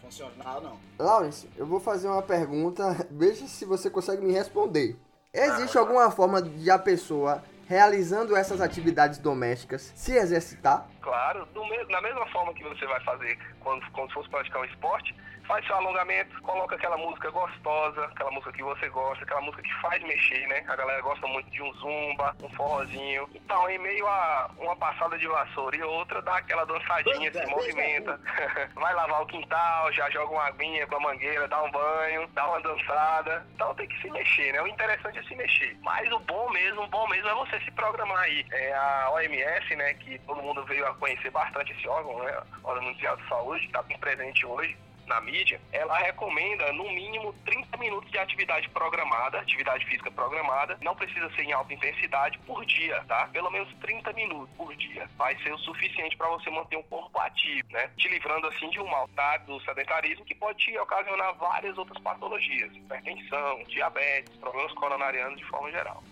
Funcional 0.00 0.60
não. 0.60 0.78
Lawrence, 0.98 1.48
eu 1.56 1.66
vou 1.66 1.80
fazer 1.80 2.08
uma 2.08 2.22
pergunta, 2.22 3.06
veja 3.10 3.46
se 3.46 3.64
você 3.64 3.90
consegue 3.90 4.24
me 4.24 4.32
responder. 4.32 4.96
Existe 5.32 5.76
ah, 5.76 5.80
alguma 5.80 6.10
forma 6.10 6.40
de 6.40 6.70
a 6.70 6.78
pessoa 6.78 7.42
realizando 7.66 8.34
essas 8.34 8.62
atividades 8.62 9.18
domésticas 9.18 9.92
se 9.94 10.12
exercitar? 10.12 10.88
Claro, 11.08 11.48
me 11.54 11.84
da 11.86 12.02
mesma 12.02 12.26
forma 12.26 12.52
que 12.52 12.62
você 12.62 12.84
vai 12.84 13.00
fazer 13.00 13.38
quando, 13.60 13.90
quando 13.92 14.12
fosse 14.12 14.28
praticar 14.28 14.60
um 14.60 14.64
esporte, 14.66 15.16
faz 15.48 15.66
seu 15.66 15.76
alongamento, 15.76 16.38
coloca 16.42 16.76
aquela 16.76 16.98
música 16.98 17.30
gostosa, 17.30 18.04
aquela 18.04 18.30
música 18.30 18.52
que 18.52 18.62
você 18.62 18.86
gosta, 18.90 19.24
aquela 19.24 19.40
música 19.40 19.62
que 19.62 19.74
faz 19.80 20.02
mexer, 20.02 20.46
né? 20.48 20.62
A 20.68 20.76
galera 20.76 21.00
gosta 21.00 21.26
muito 21.26 21.50
de 21.50 21.62
um 21.62 21.72
zumba, 21.72 22.36
um 22.42 22.50
forrozinho. 22.50 23.26
Então, 23.34 23.70
em 23.70 23.78
meio 23.78 24.06
a 24.06 24.50
uma 24.58 24.76
passada 24.76 25.18
de 25.18 25.26
vassoura 25.26 25.74
e 25.74 25.82
outra, 25.82 26.20
dá 26.20 26.36
aquela 26.36 26.66
dançadinha, 26.66 27.32
se 27.32 27.46
movimenta. 27.46 28.20
Vai 28.76 28.92
lavar 28.92 29.22
o 29.22 29.26
quintal, 29.26 29.90
já 29.94 30.10
joga 30.10 30.30
uma 30.30 30.46
aguinha 30.46 30.86
com 30.86 30.96
a 30.96 31.00
mangueira, 31.00 31.48
dá 31.48 31.62
um 31.62 31.70
banho, 31.70 32.28
dá 32.34 32.46
uma 32.46 32.60
dançada. 32.60 33.46
Então 33.54 33.74
tem 33.74 33.88
que 33.88 33.98
se 34.02 34.10
mexer, 34.10 34.52
né? 34.52 34.60
O 34.60 34.68
interessante 34.68 35.18
é 35.18 35.22
se 35.22 35.34
mexer. 35.34 35.78
Mas 35.80 36.12
o 36.12 36.18
bom 36.18 36.50
mesmo, 36.50 36.82
o 36.82 36.88
bom 36.88 37.08
mesmo 37.08 37.28
é 37.28 37.34
você 37.34 37.58
se 37.60 37.70
programar 37.70 38.20
aí. 38.24 38.44
É 38.52 38.74
a 38.74 39.10
OMS, 39.12 39.76
né, 39.76 39.94
que 39.94 40.18
todo 40.20 40.42
mundo 40.42 40.62
veio 40.66 40.86
a 40.86 40.94
conhecer 40.98 41.30
bastante 41.30 41.72
esse 41.72 41.88
órgão, 41.88 42.18
né? 42.22 42.42
Órgão 42.62 42.84
Mundial 42.84 43.16
de 43.16 43.28
Saúde, 43.28 43.66
está 43.66 43.82
bem 43.82 43.98
presente 43.98 44.44
hoje 44.44 44.76
na 45.08 45.20
mídia, 45.22 45.60
ela 45.72 45.96
recomenda 45.98 46.72
no 46.72 46.84
mínimo 46.84 47.34
30 47.44 47.76
minutos 47.78 48.10
de 48.10 48.18
atividade 48.18 48.68
programada, 48.68 49.40
atividade 49.40 49.84
física 49.86 50.10
programada, 50.10 50.78
não 50.82 50.94
precisa 50.94 51.28
ser 51.30 51.42
em 51.42 51.52
alta 51.52 51.72
intensidade 51.72 52.38
por 52.40 52.64
dia, 52.66 53.02
tá? 53.08 53.26
Pelo 53.32 53.50
menos 53.50 53.72
30 53.80 54.12
minutos 54.12 54.54
por 54.56 54.74
dia 54.76 55.08
vai 55.16 55.34
ser 55.42 55.52
o 55.52 55.58
suficiente 55.58 56.16
para 56.16 56.28
você 56.28 56.50
manter 56.50 56.76
um 56.76 56.82
corpo 56.82 57.18
ativo, 57.20 57.66
né? 57.72 57.90
Te 57.96 58.08
livrando 58.08 58.46
assim 58.48 58.68
de 58.70 58.80
um 58.80 58.86
mal 58.86 59.08
tá? 59.16 59.38
do 59.38 59.58
sedentarismo 59.60 60.24
que 60.24 60.34
pode 60.34 60.58
te 60.58 60.78
ocasionar 60.78 61.34
várias 61.34 61.76
outras 61.78 62.00
patologias, 62.02 62.74
hipertensão, 62.76 63.64
diabetes, 63.64 64.36
problemas 64.36 64.72
coronarianos 64.74 65.38
de 65.38 65.44
forma 65.46 65.70
geral. 65.70 66.02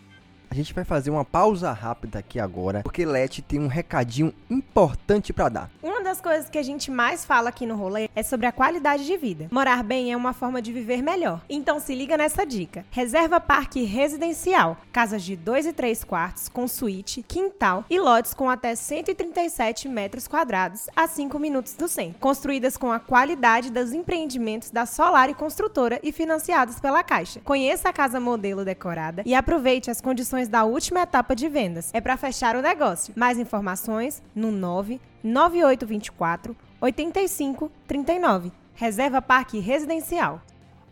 A 0.51 0.55
gente 0.55 0.73
vai 0.73 0.85
fazer 0.85 1.11
uma 1.11 1.25
pausa 1.25 1.73
rápida 1.73 2.19
aqui 2.19 2.39
agora, 2.39 2.83
porque 2.83 3.05
Leti 3.05 3.43
tem 3.43 3.61
um 3.61 3.67
recadinho 3.67 4.33
importante 4.49 5.33
para 5.33 5.49
dar. 5.49 5.71
Uma 5.83 6.03
das 6.03 6.21
coisas 6.21 6.49
que 6.49 6.57
a 6.57 6.63
gente 6.63 6.91
mais 6.91 7.25
fala 7.25 7.49
aqui 7.49 7.67
no 7.67 7.77
rolê 7.77 8.09
é 8.15 8.23
sobre 8.23 8.47
a 8.47 8.53
qualidade 8.53 9.05
de 9.05 9.17
vida. 9.17 9.49
Morar 9.51 9.83
bem 9.83 10.13
é 10.13 10.17
uma 10.17 10.33
forma 10.33 10.63
de 10.63 10.73
viver 10.73 11.03
melhor. 11.03 11.43
Então 11.49 11.81
se 11.81 11.95
liga 11.95 12.17
nessa 12.17 12.47
dica. 12.47 12.85
Reserva 12.91 13.41
Parque 13.41 13.83
Residencial. 13.83 14.79
Casas 14.93 15.23
de 15.23 15.37
2 15.37 15.67
e 15.67 15.73
3 15.73 16.05
quartos, 16.05 16.49
com 16.49 16.67
suíte, 16.69 17.23
quintal 17.23 17.85
e 17.91 17.99
lotes 17.99 18.33
com 18.33 18.49
até 18.49 18.75
137 18.75 19.89
metros 19.89 20.27
quadrados 20.29 20.87
a 20.95 21.07
5 21.07 21.39
minutos 21.39 21.75
do 21.75 21.89
centro. 21.89 22.19
Construídas 22.21 22.77
com 22.77 22.93
a 22.93 23.01
qualidade 23.01 23.71
dos 23.71 23.93
empreendimentos 23.93 24.71
da 24.71 24.87
Solar 24.87 25.29
e 25.29 25.35
Construtora 25.35 26.01
e 26.03 26.13
financiadas 26.13 26.81
pela 26.81 27.03
Caixa. 27.03 27.41
Conheça 27.45 27.89
a 27.89 27.93
casa 27.93 28.21
modelo 28.21 28.65
decorada 28.65 29.23
e 29.27 29.35
aproveite 29.35 29.91
as 29.91 30.01
condições 30.01 30.36
da 30.45 30.65
última 30.65 31.01
etapa 31.01 31.35
de 31.35 31.49
vendas. 31.49 31.91
É 31.95 32.01
para 32.01 32.17
fechar 32.17 32.55
o 32.55 32.63
negócio. 32.63 33.15
Mais 33.17 33.39
informações 33.39 34.23
no 34.35 34.53
99824 34.53 36.55
8539. 36.81 38.53
Reserva 38.75 39.23
Parque 39.23 39.59
Residencial. 39.59 40.43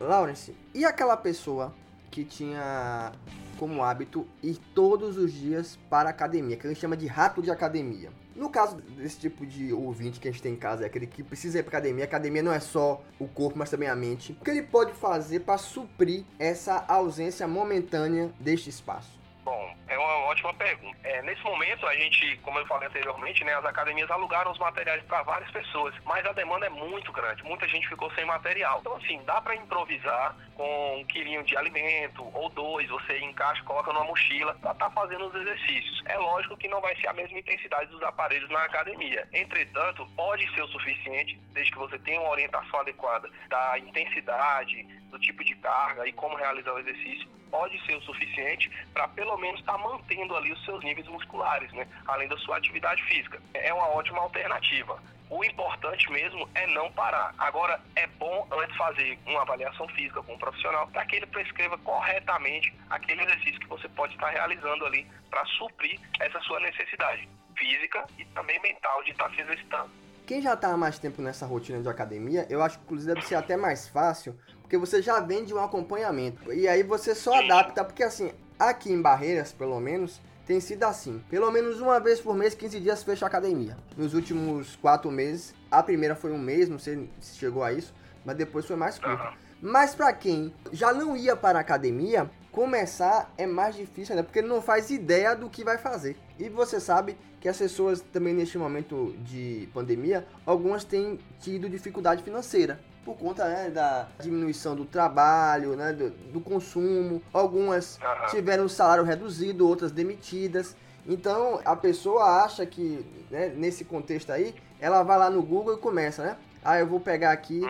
Lawrence, 0.01 0.55
e 0.75 0.85
aquela 0.85 1.17
pessoa 1.17 1.75
que 2.11 2.25
tinha 2.25 3.13
como 3.59 3.83
hábito 3.83 4.27
ir 4.43 4.59
todos 4.75 5.17
os 5.17 5.33
dias 5.33 5.79
para 5.89 6.09
a 6.09 6.11
academia, 6.11 6.57
que 6.57 6.67
a 6.67 6.71
gente 6.71 6.81
chama 6.81 6.97
de 6.97 7.07
rato 7.07 7.43
de 7.43 7.51
academia? 7.51 8.11
No 8.35 8.51
caso 8.51 8.77
desse 8.77 9.19
tipo 9.19 9.47
de 9.47 9.73
ouvinte 9.73 10.19
que 10.19 10.27
a 10.27 10.31
gente 10.31 10.43
tem 10.43 10.55
em 10.55 10.57
casa, 10.57 10.83
é 10.83 10.87
aquele 10.87 11.07
que 11.07 11.23
precisa 11.23 11.59
ir 11.59 11.63
para 11.63 11.79
academia, 11.79 12.05
academia 12.05 12.43
não 12.43 12.53
é 12.53 12.59
só 12.59 13.03
o 13.19 13.29
corpo, 13.29 13.59
mas 13.59 13.71
também 13.71 13.89
a 13.89 13.95
mente. 13.95 14.37
O 14.41 14.45
que 14.45 14.51
ele 14.51 14.63
pode 14.63 14.93
fazer 14.93 15.41
para 15.41 15.57
suprir 15.57 16.25
essa 16.39 16.85
ausência 16.89 17.47
momentânea 17.47 18.33
deste 18.41 18.71
espaço? 18.71 19.24
Bom, 19.45 19.77
é 19.89 19.99
uma 19.99 20.21
ótima 20.25 20.55
pergunta. 20.55 20.97
É, 21.05 21.21
nesse 21.21 21.43
momento, 21.45 21.87
a 21.87 21.95
gente, 21.95 22.35
como 22.39 22.59
eu 22.59 22.67
falei 22.67 22.89
anteriormente, 22.89 23.45
né, 23.45 23.55
as 23.55 23.65
academias 23.67 24.11
alugaram 24.11 24.51
os 24.51 24.59
materiais 24.59 25.03
para 25.05 25.23
várias 25.23 25.51
pessoas, 25.51 25.95
mas 26.03 26.25
a 26.25 26.33
demanda 26.33 26.65
é 26.65 26.71
muito 26.71 27.13
grande. 27.13 27.45
Muita 27.45 27.69
gente 27.69 27.87
ficou 27.87 28.11
sem 28.13 28.25
material. 28.25 28.79
Então, 28.81 28.97
assim, 28.97 29.21
dá 29.27 29.43
para 29.43 29.55
improvisar 29.55 30.35
com 30.55 30.99
um 30.99 31.05
quilinho 31.05 31.45
de 31.45 31.55
alimento 31.59 32.27
ou 32.33 32.49
dois, 32.49 32.89
você 32.89 33.19
encaixa, 33.19 33.63
coloca 33.65 33.93
numa 33.93 34.07
mochila 34.07 34.55
para 34.55 34.73
estar 34.73 34.87
tá 34.87 34.91
fazendo 34.91 35.27
os 35.27 35.35
exercícios. 35.35 36.03
É 36.07 36.17
lógico 36.17 36.57
que 36.57 36.69
não 36.69 36.81
vai 36.81 36.97
ser 36.97 37.09
a 37.09 37.13
mesma 37.13 37.39
intensidade 37.39 37.91
dos 37.91 38.03
aparelhos 38.03 38.49
na 38.49 38.65
academia. 38.65 39.29
Entretanto, 39.31 40.09
pode 40.17 40.51
ser 40.55 40.63
o 40.63 40.69
suficiente, 40.69 41.39
desde 41.53 41.71
que 41.71 41.79
você 41.79 41.99
tenha 41.99 42.19
uma 42.19 42.31
orientação 42.31 42.81
adequada 42.81 43.29
da 43.51 43.79
intensidade, 43.79 44.85
do 45.11 45.19
tipo 45.19 45.45
de 45.45 45.55
carga 45.57 46.09
e 46.09 46.13
como 46.13 46.35
realizar 46.35 46.73
o 46.73 46.79
exercício, 46.79 47.29
pode 47.55 47.81
ser 47.87 47.95
o 47.95 48.03
suficiente 48.03 48.69
para 48.93 49.07
pelo 49.07 49.37
menos 49.37 49.61
estar 49.61 49.75
tá 49.75 49.79
mantendo 49.79 50.35
ali 50.35 50.51
os 50.51 50.65
seus 50.65 50.83
níveis 50.83 51.07
musculares, 51.07 51.73
né? 51.73 51.87
além 52.09 52.27
da 52.27 52.37
sua 52.39 52.57
atividade 52.57 53.01
física. 53.05 53.41
É 53.55 53.73
uma 53.73 53.91
ótima 53.91 54.19
alternativa. 54.19 55.01
O 55.31 55.45
importante 55.45 56.11
mesmo 56.11 56.49
é 56.57 56.67
não 56.67 56.91
parar. 56.91 57.33
Agora, 57.39 57.81
é 57.95 58.09
bom 58.09 58.45
antes 58.51 58.77
fazer 58.77 59.17
uma 59.25 59.43
avaliação 59.43 59.87
física 59.91 60.21
com 60.25 60.35
um 60.35 60.39
profissional 60.39 60.89
para 60.89 61.07
que 61.07 61.15
ele 61.15 61.27
prescreva 61.27 61.79
corretamente 61.79 62.75
aquele 62.91 63.23
exercício 63.23 63.61
que 63.61 63.69
você 63.69 63.89
pode 63.91 64.15
estar 64.15 64.31
realizando 64.31 64.85
ali 64.87 65.07
para 65.31 65.45
suprir 65.47 66.01
essa 66.19 66.41
sua 66.41 66.59
necessidade 66.59 67.29
física 67.57 68.05
e 68.19 68.25
também 68.27 68.61
mental 68.63 69.01
de 69.05 69.13
estar 69.13 69.31
se 69.31 69.41
exercitando. 69.41 70.04
Quem 70.27 70.41
já 70.41 70.55
está 70.55 70.69
há 70.73 70.77
mais 70.77 70.99
tempo 70.99 71.21
nessa 71.21 71.45
rotina 71.45 71.83
de 71.83 71.89
academia, 71.89 72.47
eu 72.49 72.63
acho 72.63 72.79
que 72.79 72.85
inclusive 72.85 73.13
deve 73.13 73.27
ser 73.27 73.35
até 73.35 73.59
mais 73.59 73.87
fácil, 73.87 74.35
porque 74.63 74.79
você 74.79 75.03
já 75.03 75.21
vende 75.21 75.53
um 75.53 75.63
acompanhamento. 75.63 76.51
E 76.51 76.67
aí 76.67 76.83
você 76.83 77.15
só 77.15 77.35
adapta, 77.35 77.85
porque 77.85 78.03
assim, 78.03 78.33
aqui 78.59 78.91
em 78.91 79.03
Barreiras, 79.03 79.53
pelo 79.53 79.79
menos, 79.79 80.23
tem 80.47 80.61
sido 80.61 80.85
assim. 80.85 81.23
Pelo 81.29 81.51
menos 81.51 81.79
uma 81.79 82.01
vez 82.01 82.23
por 82.23 82.35
mês, 82.35 82.55
15 82.55 82.81
dias 82.81 83.03
fecha 83.03 83.27
a 83.27 83.29
academia. 83.29 83.77
Nos 83.99 84.15
últimos 84.15 84.77
quatro 84.77 85.11
meses, 85.11 85.55
a 85.71 85.83
primeira 85.83 86.17
foi 86.17 86.33
um 86.33 86.39
mês, 86.39 86.71
não 86.71 86.79
sei 86.79 87.11
se 87.21 87.37
chegou 87.37 87.63
a 87.63 87.75
isso, 87.75 87.95
mas 88.25 88.35
depois 88.35 88.65
foi 88.65 88.77
mais 88.77 88.99
curto. 88.99 89.37
Mas 89.61 89.95
para 89.95 90.11
quem 90.15 90.55
já 90.73 90.93
não 90.95 91.15
ia 91.15 91.37
para 91.37 91.59
a 91.59 91.61
academia, 91.61 92.31
começar 92.51 93.31
é 93.37 93.47
mais 93.47 93.75
difícil, 93.75 94.17
né? 94.17 94.23
Porque 94.23 94.39
ele 94.39 94.49
não 94.49 94.63
faz 94.63 94.91
ideia 94.91 95.35
do 95.35 95.51
que 95.51 95.63
vai 95.63 95.77
fazer. 95.77 96.17
E 96.39 96.49
você 96.49 96.81
sabe 96.81 97.17
que 97.41 97.49
as 97.49 97.57
pessoas 97.57 98.01
também 98.01 98.35
neste 98.35 98.59
momento 98.59 99.15
de 99.19 99.69
pandemia, 99.73 100.27
algumas 100.45 100.85
têm 100.85 101.19
tido 101.41 101.69
dificuldade 101.69 102.23
financeira 102.23 102.81
por 103.05 103.17
conta 103.17 103.47
né, 103.47 103.69
da 103.69 104.09
diminuição 104.19 104.75
do 104.75 104.85
trabalho, 104.85 105.77
né, 105.77 105.93
do, 105.93 106.11
do 106.11 106.41
consumo. 106.41 107.23
Algumas 107.33 107.99
tiveram 108.31 108.65
o 108.65 108.69
salário 108.69 109.05
reduzido, 109.05 109.69
outras 109.69 109.93
demitidas. 109.93 110.75
Então 111.07 111.61
a 111.65 111.77
pessoa 111.77 112.45
acha 112.45 112.65
que 112.65 113.05
né, 113.31 113.53
nesse 113.55 113.85
contexto 113.85 114.31
aí, 114.33 114.55
ela 114.81 115.03
vai 115.03 115.19
lá 115.19 115.31
no 115.31 115.43
Google 115.43 115.75
e 115.75 115.79
começa, 115.79 116.25
né? 116.25 116.37
Ah, 116.65 116.79
eu 116.79 116.87
vou 116.87 116.99
pegar 116.99 117.31
aqui. 117.33 117.61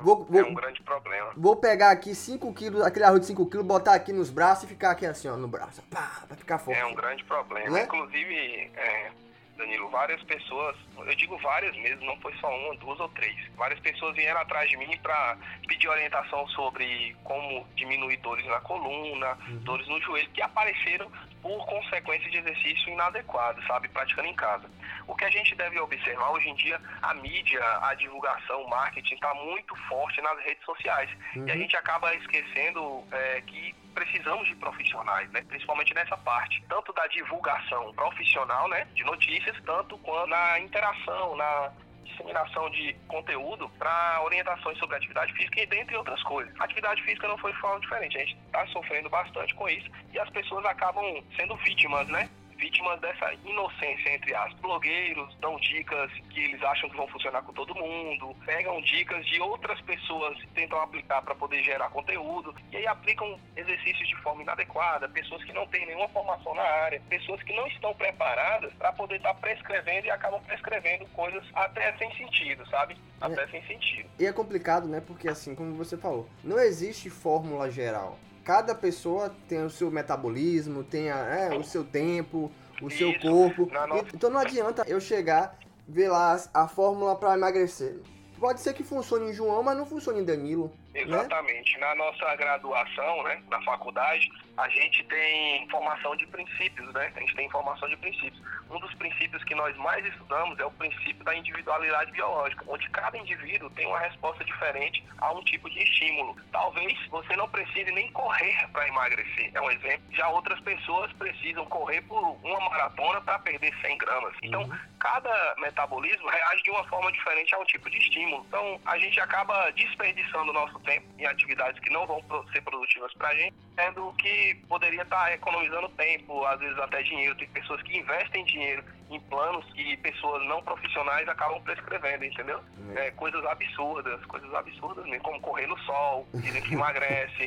Vou, 0.00 0.24
vou, 0.24 0.40
é 0.40 0.44
um 0.44 0.54
grande 0.54 0.82
problema. 0.82 1.32
Vou 1.36 1.56
pegar 1.56 1.90
aqui 1.90 2.14
5 2.14 2.52
quilos, 2.54 2.82
aquele 2.82 3.04
arroz 3.04 3.20
de 3.20 3.26
5 3.26 3.46
quilos, 3.46 3.66
botar 3.66 3.94
aqui 3.94 4.12
nos 4.12 4.30
braços 4.30 4.64
e 4.64 4.66
ficar 4.66 4.90
aqui 4.90 5.06
assim, 5.06 5.28
ó, 5.28 5.36
no 5.36 5.48
braço. 5.48 5.82
Pá, 5.90 6.22
vai 6.28 6.36
ficar 6.36 6.58
forte. 6.58 6.78
É 6.78 6.86
um 6.86 6.94
grande 6.94 7.24
problema. 7.24 7.70
Né? 7.70 7.84
Inclusive, 7.84 8.70
é, 8.76 9.10
Danilo, 9.58 9.88
várias 9.90 10.22
pessoas, 10.22 10.76
eu 10.96 11.14
digo 11.16 11.36
várias 11.38 11.76
mesmo, 11.76 12.06
não 12.06 12.16
foi 12.20 12.32
só 12.36 12.48
uma, 12.48 12.76
duas 12.76 12.98
ou 13.00 13.08
três. 13.08 13.36
Várias 13.56 13.80
pessoas 13.80 14.14
vieram 14.14 14.40
atrás 14.40 14.70
de 14.70 14.76
mim 14.76 14.96
para 15.02 15.36
pedir 15.66 15.88
orientação 15.88 16.46
sobre 16.48 17.14
como 17.24 17.66
diminuir 17.74 18.16
dores 18.18 18.46
na 18.46 18.60
coluna, 18.60 19.36
uhum. 19.48 19.58
dores 19.64 19.86
no 19.88 20.00
joelho, 20.00 20.30
que 20.30 20.40
apareceram 20.40 21.10
por 21.42 21.66
consequência 21.66 22.30
de 22.30 22.38
exercício 22.38 22.92
inadequado, 22.92 23.62
sabe, 23.66 23.88
praticando 23.88 24.28
em 24.28 24.34
casa. 24.34 24.68
O 25.06 25.14
que 25.14 25.24
a 25.24 25.30
gente 25.30 25.54
deve 25.54 25.78
observar 25.78 26.30
hoje 26.30 26.48
em 26.48 26.54
dia, 26.54 26.80
a 27.02 27.14
mídia, 27.14 27.60
a 27.82 27.94
divulgação, 27.94 28.62
o 28.62 28.70
marketing 28.70 29.14
está 29.14 29.32
muito 29.34 29.74
forte 29.88 30.20
nas 30.20 30.38
redes 30.44 30.64
sociais. 30.64 31.10
Uhum. 31.34 31.46
E 31.46 31.50
a 31.50 31.54
uhum. 31.54 31.60
gente 31.60 31.76
acaba 31.76 32.14
esquecendo 32.14 33.04
é, 33.12 33.40
que 33.42 33.74
precisamos 33.94 34.46
de 34.46 34.54
profissionais, 34.54 35.28
né? 35.30 35.42
principalmente 35.48 35.92
nessa 35.94 36.16
parte, 36.16 36.62
tanto 36.68 36.92
da 36.92 37.06
divulgação 37.08 37.92
profissional 37.94 38.68
né, 38.68 38.86
de 38.94 39.02
notícias, 39.02 39.56
tanto 39.64 39.98
quanto 39.98 40.28
na 40.28 40.60
interação, 40.60 41.34
na 41.34 41.72
disseminação 42.04 42.70
de 42.70 42.94
conteúdo 43.06 43.68
para 43.78 44.22
orientações 44.24 44.78
sobre 44.78 44.96
atividade 44.96 45.32
física 45.32 45.60
e 45.60 45.66
dentre 45.66 45.96
outras 45.96 46.22
coisas. 46.22 46.52
Atividade 46.60 47.02
física 47.02 47.28
não 47.28 47.38
foi 47.38 47.52
de 47.52 47.58
forma 47.60 47.80
diferente, 47.80 48.16
a 48.16 48.20
gente 48.20 48.36
está 48.46 48.66
sofrendo 48.68 49.08
bastante 49.08 49.54
com 49.54 49.68
isso 49.68 49.90
e 50.12 50.18
as 50.18 50.28
pessoas 50.30 50.64
acabam 50.66 51.22
sendo 51.36 51.56
vítimas, 51.56 52.06
né? 52.08 52.28
Vítimas 52.58 53.00
dessa 53.00 53.32
inocência, 53.44 54.14
entre 54.14 54.34
as 54.34 54.52
blogueiros 54.54 55.34
dão 55.40 55.56
dicas 55.56 56.10
que 56.30 56.40
eles 56.40 56.62
acham 56.62 56.90
que 56.90 56.96
vão 56.96 57.06
funcionar 57.08 57.42
com 57.42 57.52
todo 57.52 57.74
mundo, 57.74 58.34
pegam 58.44 58.80
dicas 58.82 59.24
de 59.26 59.40
outras 59.40 59.80
pessoas 59.82 60.36
e 60.42 60.46
tentam 60.48 60.80
aplicar 60.80 61.22
para 61.22 61.34
poder 61.34 61.62
gerar 61.62 61.88
conteúdo, 61.90 62.54
e 62.72 62.76
aí 62.76 62.86
aplicam 62.86 63.38
exercícios 63.56 64.08
de 64.08 64.16
forma 64.16 64.42
inadequada, 64.42 65.08
pessoas 65.08 65.42
que 65.44 65.52
não 65.52 65.66
têm 65.68 65.86
nenhuma 65.86 66.08
formação 66.08 66.54
na 66.54 66.62
área, 66.62 67.00
pessoas 67.08 67.42
que 67.42 67.54
não 67.54 67.66
estão 67.68 67.94
preparadas 67.94 68.72
para 68.74 68.92
poder 68.92 69.16
estar 69.16 69.34
tá 69.34 69.40
prescrevendo 69.40 70.06
e 70.06 70.10
acabam 70.10 70.42
prescrevendo 70.42 71.06
coisas 71.06 71.44
até 71.54 71.96
sem 71.96 72.12
sentido, 72.16 72.66
sabe? 72.68 72.96
Até 73.20 73.44
é, 73.44 73.48
sem 73.48 73.62
sentido. 73.66 74.08
E 74.18 74.26
é 74.26 74.32
complicado, 74.32 74.88
né? 74.88 75.00
Porque 75.00 75.28
assim, 75.28 75.54
como 75.54 75.74
você 75.74 75.96
falou, 75.96 76.28
não 76.42 76.58
existe 76.58 77.08
fórmula 77.08 77.70
geral 77.70 78.18
cada 78.48 78.74
pessoa 78.74 79.30
tem 79.46 79.62
o 79.62 79.68
seu 79.68 79.90
metabolismo, 79.90 80.82
tem 80.82 81.10
a, 81.10 81.18
é, 81.18 81.54
o 81.54 81.62
seu 81.62 81.84
tempo, 81.84 82.50
o 82.80 82.88
Isso. 82.88 82.96
seu 82.96 83.20
corpo. 83.20 83.68
Não, 83.70 83.86
não. 83.86 83.98
Então 83.98 84.30
não 84.30 84.40
adianta 84.40 84.84
eu 84.88 84.98
chegar, 84.98 85.58
ver 85.86 86.08
lá 86.08 86.42
a 86.54 86.66
fórmula 86.66 87.14
para 87.14 87.34
emagrecer. 87.34 88.00
Pode 88.40 88.60
ser 88.60 88.72
que 88.72 88.82
funcione 88.82 89.28
em 89.28 89.34
João, 89.34 89.62
mas 89.62 89.76
não 89.76 89.84
funcione 89.84 90.20
em 90.20 90.24
Danilo. 90.24 90.72
Né? 90.94 91.02
Exatamente. 91.02 91.78
Na 91.78 91.94
nossa 91.94 92.34
graduação, 92.36 93.22
né, 93.24 93.42
na 93.48 93.60
faculdade, 93.62 94.30
a 94.56 94.68
gente 94.68 95.04
tem 95.04 95.68
formação 95.68 96.16
de 96.16 96.26
princípios, 96.26 96.92
né? 96.92 97.12
A 97.14 97.20
gente 97.20 97.34
tem 97.36 97.48
formação 97.48 97.88
de 97.88 97.96
princípios. 97.96 98.42
Um 98.68 98.80
dos 98.80 98.92
princípios 98.94 99.42
que 99.44 99.54
nós 99.54 99.76
mais 99.76 100.04
estudamos 100.04 100.58
é 100.58 100.64
o 100.64 100.70
princípio 100.72 101.24
da 101.24 101.34
individualidade 101.34 102.10
biológica, 102.10 102.64
onde 102.66 102.88
cada 102.90 103.16
indivíduo 103.16 103.70
tem 103.70 103.86
uma 103.86 104.00
resposta 104.00 104.44
diferente 104.44 105.04
a 105.18 105.32
um 105.32 105.42
tipo 105.44 105.70
de 105.70 105.82
estímulo. 105.82 106.36
Talvez 106.50 106.98
você 107.06 107.36
não 107.36 107.48
precise 107.48 107.90
nem 107.92 108.10
correr 108.12 108.68
para 108.72 108.88
emagrecer, 108.88 109.52
é 109.54 109.60
um 109.60 109.70
exemplo. 109.70 110.02
Já 110.10 110.28
outras 110.28 110.60
pessoas 110.60 111.12
precisam 111.12 111.64
correr 111.66 112.02
por 112.02 112.20
uma 112.42 112.60
maratona 112.68 113.20
para 113.20 113.38
perder 113.38 113.72
100 113.80 113.98
gramas. 113.98 114.34
Então, 114.42 114.62
uhum. 114.62 114.78
cada 114.98 115.54
metabolismo 115.58 116.28
reage 116.28 116.62
de 116.64 116.70
uma 116.70 116.84
forma 116.88 117.12
diferente 117.12 117.54
a 117.54 117.58
um 117.58 117.64
tipo 117.64 117.88
de 117.88 117.98
estímulo. 117.98 118.44
Então, 118.48 118.80
a 118.84 118.98
gente 118.98 119.20
acaba 119.20 119.70
desperdiçando 119.70 120.50
o 120.50 120.54
nosso 120.54 120.78
tempo 120.88 121.06
em 121.18 121.26
atividades 121.26 121.78
que 121.80 121.90
não 121.90 122.06
vão 122.06 122.22
ser 122.50 122.62
produtivas 122.62 123.12
para 123.14 123.28
a 123.28 123.34
gente, 123.34 123.54
sendo 123.74 124.12
que 124.14 124.54
poderia 124.66 125.02
estar 125.02 125.24
tá 125.24 125.34
economizando 125.34 125.88
tempo, 125.90 126.44
às 126.46 126.58
vezes 126.58 126.78
até 126.78 127.02
dinheiro. 127.02 127.36
Tem 127.36 127.48
pessoas 127.48 127.82
que 127.82 127.98
investem 127.98 128.44
dinheiro 128.46 128.82
em 129.10 129.20
planos 129.20 129.64
que 129.72 129.96
pessoas 129.98 130.46
não 130.46 130.62
profissionais 130.62 131.28
acabam 131.28 131.60
prescrevendo, 131.62 132.24
entendeu? 132.24 132.60
É. 132.94 133.06
é, 133.06 133.10
coisas 133.12 133.44
absurdas, 133.44 134.24
coisas 134.26 134.52
absurdas 134.54 135.04
mesmo, 135.04 135.22
como 135.22 135.40
correr 135.40 135.66
no 135.66 135.78
sol, 135.80 136.26
dizem 136.34 136.62
que 136.62 136.74
emagrece. 136.74 137.44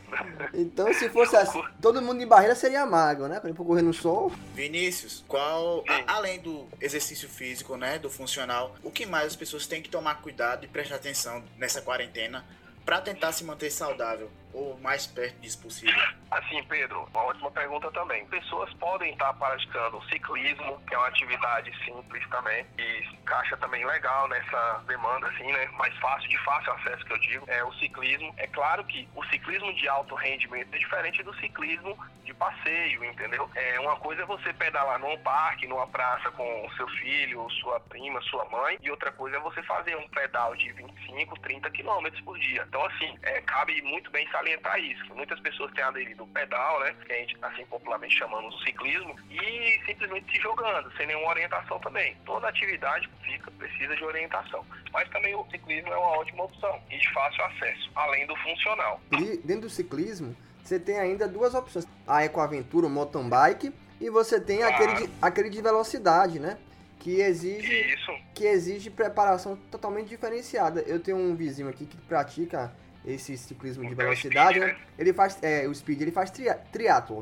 então, 0.52 0.92
se 0.92 1.08
fosse 1.10 1.36
assim, 1.36 1.62
todo 1.80 2.02
mundo 2.02 2.22
em 2.22 2.26
barreira 2.26 2.54
seria 2.54 2.84
magro, 2.86 3.28
né? 3.28 3.40
Ir 3.44 3.54
correr 3.54 3.82
no 3.82 3.94
sol. 3.94 4.30
Vinícius, 4.54 5.24
qual, 5.26 5.84
a, 5.88 6.16
além 6.16 6.40
do 6.40 6.66
exercício 6.80 7.28
físico, 7.28 7.76
né, 7.76 7.98
do 7.98 8.10
funcional, 8.10 8.74
o 8.82 8.90
que 8.90 9.04
mais 9.06 9.26
as 9.26 9.36
pessoas 9.36 9.66
têm 9.66 9.82
que 9.82 9.88
tomar 9.88 10.16
cuidado 10.16 10.64
e 10.64 10.68
prestar 10.68 10.96
atenção 10.96 11.42
nessa 11.56 11.82
quarentena 11.82 12.44
para 12.88 13.02
tentar 13.02 13.32
se 13.32 13.44
manter 13.44 13.70
saudável 13.70 14.30
ou 14.50 14.80
mais 14.80 15.06
perto 15.06 15.38
disso 15.40 15.60
possível? 15.60 15.94
Assim, 16.30 16.64
Pedro, 16.64 17.06
uma 17.12 17.24
ótima 17.24 17.50
pergunta 17.50 17.90
também. 17.90 18.24
Pessoas 18.28 18.72
podem 18.80 19.12
estar 19.12 19.34
praticando 19.34 20.02
ciclismo, 20.08 20.80
que 20.88 20.94
é 20.94 20.96
uma 20.96 21.08
atividade 21.08 21.70
simples 21.84 22.26
também, 22.30 22.64
e 22.78 23.04
encaixa 23.12 23.58
também 23.58 23.84
legal 23.84 24.26
nessa 24.28 24.82
demanda, 24.86 25.28
assim, 25.28 25.52
né? 25.52 25.66
Mais 25.76 25.94
fácil, 25.98 26.30
de 26.30 26.38
fácil 26.38 26.72
acesso 26.72 27.04
que 27.04 27.12
eu 27.12 27.18
digo, 27.18 27.44
é 27.46 27.62
o 27.62 27.74
ciclismo. 27.74 28.32
É 28.38 28.46
claro 28.46 28.82
que 28.84 29.06
o 29.14 29.22
ciclismo 29.26 29.70
de 29.74 29.86
alto 29.86 30.14
rendimento 30.14 30.74
é 30.74 30.78
diferente 30.78 31.22
do 31.22 31.34
ciclismo 31.34 31.94
de 32.28 32.34
passeio, 32.34 33.02
entendeu? 33.04 33.48
É 33.54 33.80
uma 33.80 33.96
coisa 33.96 34.22
é 34.22 34.26
você 34.26 34.52
pedalar 34.52 34.98
num 34.98 35.16
parque, 35.18 35.66
numa 35.66 35.86
praça 35.86 36.30
com 36.32 36.68
seu 36.76 36.86
filho, 36.88 37.48
sua 37.60 37.80
prima, 37.80 38.20
sua 38.22 38.44
mãe, 38.50 38.78
e 38.82 38.90
outra 38.90 39.10
coisa 39.10 39.38
é 39.38 39.40
você 39.40 39.62
fazer 39.62 39.96
um 39.96 40.06
pedal 40.08 40.54
de 40.54 40.70
25 40.72 40.98
25, 41.18 41.40
30 41.40 41.70
quilômetros 41.70 42.20
por 42.22 42.38
dia. 42.38 42.64
Então, 42.68 42.84
assim, 42.84 43.16
é, 43.22 43.40
cabe 43.42 43.80
muito 43.82 44.10
bem 44.10 44.28
salientar 44.30 44.78
isso. 44.78 45.14
Muitas 45.14 45.40
pessoas 45.40 45.72
têm 45.72 45.84
aderido 45.84 46.22
ao 46.22 46.28
pedal, 46.28 46.80
né? 46.80 46.94
Que 47.04 47.12
a 47.12 47.16
gente, 47.16 47.36
assim, 47.42 47.64
popularmente 47.66 48.16
chamamos 48.16 48.54
o 48.54 48.64
ciclismo, 48.64 49.16
e 49.30 49.80
simplesmente 49.86 50.30
se 50.30 50.40
jogando, 50.40 50.90
sem 50.96 51.06
nenhuma 51.06 51.28
orientação 51.28 51.78
também. 51.80 52.16
Toda 52.24 52.48
atividade 52.48 53.08
física 53.22 53.50
precisa 53.52 53.96
de 53.96 54.04
orientação. 54.04 54.64
Mas 54.92 55.08
também 55.10 55.34
o 55.34 55.44
ciclismo 55.50 55.92
é 55.92 55.96
uma 55.96 56.18
ótima 56.18 56.44
opção 56.44 56.80
e 56.90 56.98
de 56.98 57.12
fácil 57.12 57.44
acesso, 57.44 57.90
além 57.94 58.26
do 58.26 58.36
funcional. 58.36 59.00
E 59.12 59.38
dentro 59.38 59.62
do 59.62 59.70
ciclismo, 59.70 60.36
você 60.68 60.78
tem 60.78 60.98
ainda 60.98 61.26
duas 61.26 61.54
opções: 61.54 61.86
a 62.06 62.24
Ecoaventura, 62.24 62.86
o 62.86 62.90
mountain 62.90 63.28
bike, 63.28 63.72
e 64.00 64.10
você 64.10 64.38
tem 64.40 64.58
Claro. 64.58 64.74
aquele, 64.74 65.06
de, 65.06 65.12
aquele 65.20 65.50
de 65.50 65.62
velocidade, 65.62 66.38
né? 66.38 66.58
Que 66.98 67.20
exige, 67.20 67.94
Isso. 67.94 68.12
que 68.34 68.44
exige 68.44 68.90
preparação 68.90 69.56
totalmente 69.70 70.08
diferenciada. 70.08 70.80
Eu 70.82 71.00
tenho 71.00 71.16
um 71.16 71.34
vizinho 71.34 71.68
aqui 71.68 71.86
que 71.86 71.96
pratica 71.96 72.72
esse 73.06 73.38
ciclismo 73.38 73.84
de 73.86 73.92
Então, 73.92 74.04
velocidade, 74.04 74.58
speed, 74.58 74.66
né? 74.66 74.72
né? 74.74 74.78
Ele 74.98 75.12
faz, 75.12 75.38
é, 75.40 75.66
o 75.66 75.74
speed, 75.74 76.02
ele 76.02 76.10
faz 76.10 76.30
tria, 76.30 76.60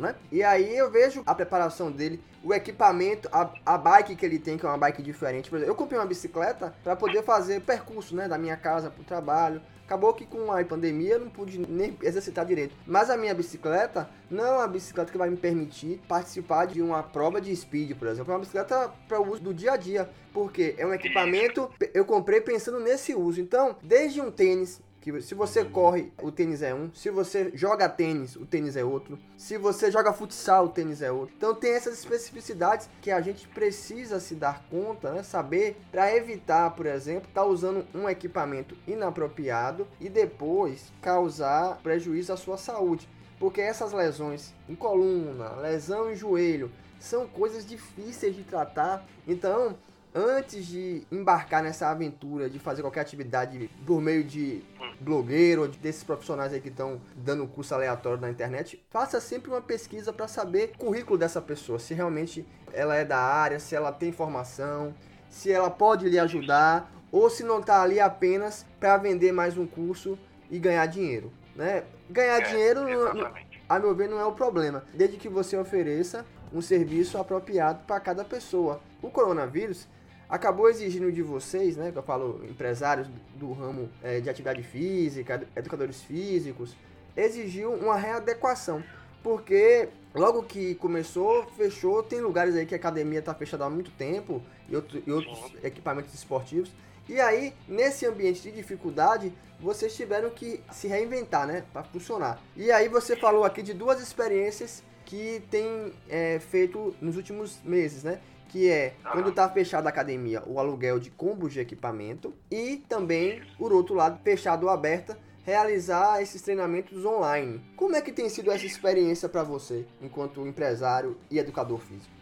né? 0.01 0.15
E 0.33 0.43
aí 0.43 0.77
eu 0.77 0.91
vejo 0.91 1.23
a 1.27 1.35
preparação 1.35 1.93
dele, 1.93 2.21
o 2.43 2.53
equipamento, 2.55 3.29
a, 3.31 3.51
a 3.65 3.79
bike 3.79 4.17
que 4.17 4.25
ele 4.25 4.39
tem, 4.39 4.57
que 4.57 4.65
é 4.65 4.69
uma 4.69 4.79
bike 4.79 5.03
diferente. 5.03 5.51
Por 5.51 5.57
exemplo, 5.57 5.71
eu 5.71 5.77
comprei 5.77 5.99
uma 6.01 6.07
bicicleta 6.07 6.75
para 6.83 6.97
poder 6.97 7.23
fazer 7.23 7.61
percurso, 7.61 8.17
né? 8.17 8.27
Da 8.27 8.39
minha 8.39 8.57
casa 8.57 8.91
pro 8.91 9.05
trabalho. 9.05 9.61
Acabou 9.87 10.13
que 10.13 10.27
com 10.27 10.51
a 10.51 10.65
pandemia 10.65 11.13
eu 11.13 11.21
não 11.21 11.31
pude 11.31 11.59
nem 11.59 11.97
exercitar 12.03 12.45
direito. 12.45 12.75
Mas 12.85 13.09
a 13.09 13.17
minha 13.17 13.33
bicicleta 13.33 14.11
não 14.29 14.45
é 14.45 14.51
uma 14.51 14.67
bicicleta 14.67 15.13
que 15.13 15.17
vai 15.17 15.31
me 15.31 15.37
permitir 15.37 16.01
participar 16.09 16.67
de 16.67 16.83
uma 16.83 17.05
prova 17.05 17.41
de 17.41 17.55
speed, 17.55 17.97
por 17.97 18.09
exemplo. 18.09 18.33
É 18.33 18.35
uma 18.35 18.41
bicicleta 18.41 18.91
para 19.07 19.21
o 19.21 19.31
uso 19.31 19.41
do 19.41 19.55
dia 19.55 19.73
a 19.73 19.77
dia. 19.77 20.11
Porque 20.33 20.75
é 20.77 20.85
um 20.85 20.93
equipamento, 20.93 21.71
eu 21.95 22.05
comprei 22.05 22.41
pensando 22.41 22.81
nesse 22.81 23.15
uso. 23.15 23.41
Então, 23.41 23.77
desde 23.81 24.21
um 24.21 24.31
tênis, 24.31 24.83
que 25.07 25.23
se 25.23 25.37
você 25.37 25.65
corre, 25.65 26.13
o 26.21 26.33
tênis 26.33 26.63
é 26.63 26.75
um. 26.75 26.93
Se 26.93 27.11
você 27.11 27.53
joga 27.55 27.89
tênis, 27.89 28.35
o 28.35 28.45
tênis 28.45 28.77
é 28.77 28.83
outro. 28.83 29.17
Se 29.37 29.57
você 29.57 29.89
joga 29.89 30.13
futsal, 30.13 30.67
o 30.67 30.69
tênis 30.69 31.01
é 31.01 31.13
outro. 31.13 31.33
Então 31.37 31.55
tem 31.55 31.75
essas 31.75 31.97
especificidades 31.97 32.91
que 33.01 33.13
a 33.13 33.21
gente 33.21 33.47
precisa 33.47 34.19
se 34.19 34.35
dar 34.35 34.65
conta, 34.69 35.13
né? 35.13 35.23
Saber 35.23 35.77
para 35.93 36.13
evitar, 36.13 36.71
por 36.71 36.87
exemplo, 36.87 37.29
estar 37.29 37.45
usando 37.45 37.87
um 37.95 38.09
equipamento 38.09 38.77
inapropriado 38.85 39.87
e 40.01 40.09
depois 40.09 40.93
causar 41.01 41.77
prejuízo 41.85 42.33
à 42.33 42.37
sua 42.37 42.59
saúde. 42.59 43.09
Porque 43.39 43.61
essas 43.61 43.93
lesões 43.93 44.53
em 44.69 44.75
coluna, 44.75 45.53
lesão 45.61 46.11
em 46.11 46.17
joelho, 46.17 46.69
são 46.99 47.29
coisas 47.29 47.65
difíceis 47.65 48.35
de 48.35 48.43
tratar. 48.43 49.07
Então, 49.25 49.77
antes 50.17 50.67
de 50.67 51.03
embarcar 51.13 51.63
nessa 51.63 51.91
aventura 51.91 52.49
de 52.49 52.59
fazer 52.59 52.81
qualquer 52.81 53.01
atividade 53.01 53.69
por 53.85 54.01
meio 54.01 54.25
de 54.25 54.65
blogueiro 55.01 55.63
ou 55.63 55.69
desses 55.69 56.03
profissionais 56.03 56.53
aí 56.53 56.61
que 56.61 56.69
estão 56.69 57.01
dando 57.17 57.47
curso 57.47 57.75
aleatório 57.75 58.21
na 58.21 58.31
internet, 58.31 58.85
faça 58.91 59.21
sempre 59.21 59.51
uma 59.51 59.61
pesquisa 59.61 60.13
para 60.13 60.29
saber 60.29 60.73
o 60.77 60.79
currículo 60.87 61.19
dessa 61.19 61.41
pessoa, 61.41 61.79
se 61.79 61.95
realmente 61.95 62.47
ela 62.73 62.95
é 62.97 63.05
da 63.05 63.19
área, 63.19 63.59
se 63.59 63.75
ela 63.75 63.93
tem 63.93 64.13
formação, 64.13 64.95
se 65.31 65.51
ela 65.53 65.71
pode 65.71 66.09
lhe 66.09 66.19
ajudar 66.19 66.93
ou 67.13 67.31
se 67.31 67.43
não 67.43 67.61
está 67.61 67.83
ali 67.83 68.01
apenas 68.01 68.67
para 68.81 68.97
vender 68.97 69.33
mais 69.33 69.57
um 69.57 69.67
curso 69.67 70.19
e 70.51 70.59
ganhar 70.59 70.87
dinheiro, 70.87 71.33
né? 71.55 71.85
Ganhar 72.11 72.41
É, 72.41 72.41
dinheiro, 72.43 72.81
não- 73.15 73.31
a 73.69 73.79
meu 73.79 73.95
ver, 73.95 74.09
não 74.09 74.21
é 74.21 74.25
o 74.25 74.33
problema, 74.33 74.85
desde 74.95 75.17
que 75.17 75.29
você 75.29 75.57
ofereça 75.57 76.25
um 76.53 76.61
serviço 76.61 77.19
apropriado 77.19 77.81
para 77.87 77.99
cada 78.01 78.25
pessoa. 78.25 78.81
O 79.03 79.11
coronavírus 79.11 79.89
acabou 80.29 80.69
exigindo 80.69 81.11
de 81.13 81.23
vocês, 81.23 81.77
né, 81.77 81.91
que 81.93 81.99
eu 81.99 82.03
falo 82.03 82.45
empresários 82.49 83.09
do 83.37 83.53
ramo 83.53 83.89
eh, 84.03 84.21
de 84.21 84.29
atividade 84.29 84.63
física, 84.63 85.47
educadores 85.55 86.03
físicos, 86.03 86.77
exigiu 87.17 87.73
uma 87.73 87.97
readequação, 87.97 88.83
porque 89.23 89.89
logo 90.15 90.43
que 90.43 90.75
começou, 90.77 91.45
fechou, 91.57 92.03
tem 92.03 92.21
lugares 92.21 92.55
aí 92.57 92.67
que 92.67 92.75
a 92.75 92.79
academia 92.79 93.21
está 93.21 93.35
fechada 93.35 93.65
há 93.65 93.71
muito 93.71 93.91
tempo 93.93 94.43
e, 94.69 94.77
outro- 94.77 95.03
e 95.07 95.11
outros 95.11 95.39
Sim. 95.39 95.53
equipamentos 95.63 96.13
esportivos. 96.15 96.71
E 97.09 97.21
aí, 97.21 97.55
nesse 97.69 98.05
ambiente 98.05 98.43
de 98.43 98.51
dificuldade, 98.51 99.33
vocês 99.61 99.95
tiveram 99.97 100.29
que 100.31 100.61
se 100.73 100.89
reinventar, 100.89 101.47
né, 101.47 101.65
para 101.73 101.85
funcionar. 101.85 102.41
E 102.57 102.71
aí 102.73 102.89
você 102.89 103.15
falou 103.17 103.45
aqui 103.45 103.63
de 103.63 103.73
duas 103.73 104.01
experiências 104.03 104.83
que 105.05 105.41
tem 105.51 105.93
é, 106.09 106.41
feito 106.41 106.95
nos 107.01 107.17
últimos 107.17 107.61
meses, 107.65 108.03
né? 108.03 108.19
Que 108.49 108.71
é 108.71 108.95
quando 109.13 109.33
tá 109.33 109.49
fechada 109.49 109.89
a 109.89 109.91
academia, 109.91 110.43
o 110.47 110.59
aluguel 110.59 110.99
de 110.99 111.11
combos 111.11 111.53
de 111.53 111.61
equipamento 111.61 112.33
e 112.51 112.79
também, 112.89 113.43
por 113.59 113.73
outro 113.73 113.95
lado, 113.95 114.21
fechado 114.23 114.65
ou 114.65 114.71
aberta, 114.71 115.19
realizar 115.45 116.21
esses 116.21 116.43
treinamentos 116.43 117.05
online. 117.05 117.61
Como 117.77 117.95
é 117.95 118.01
que 118.01 118.13
tem 118.13 118.29
sido 118.29 118.51
essa 118.51 118.67
experiência 118.67 119.29
para 119.29 119.45
você, 119.45 119.87
enquanto 120.01 120.47
empresário 120.47 121.17
e 121.31 121.39
educador 121.39 121.79
físico? 121.79 122.16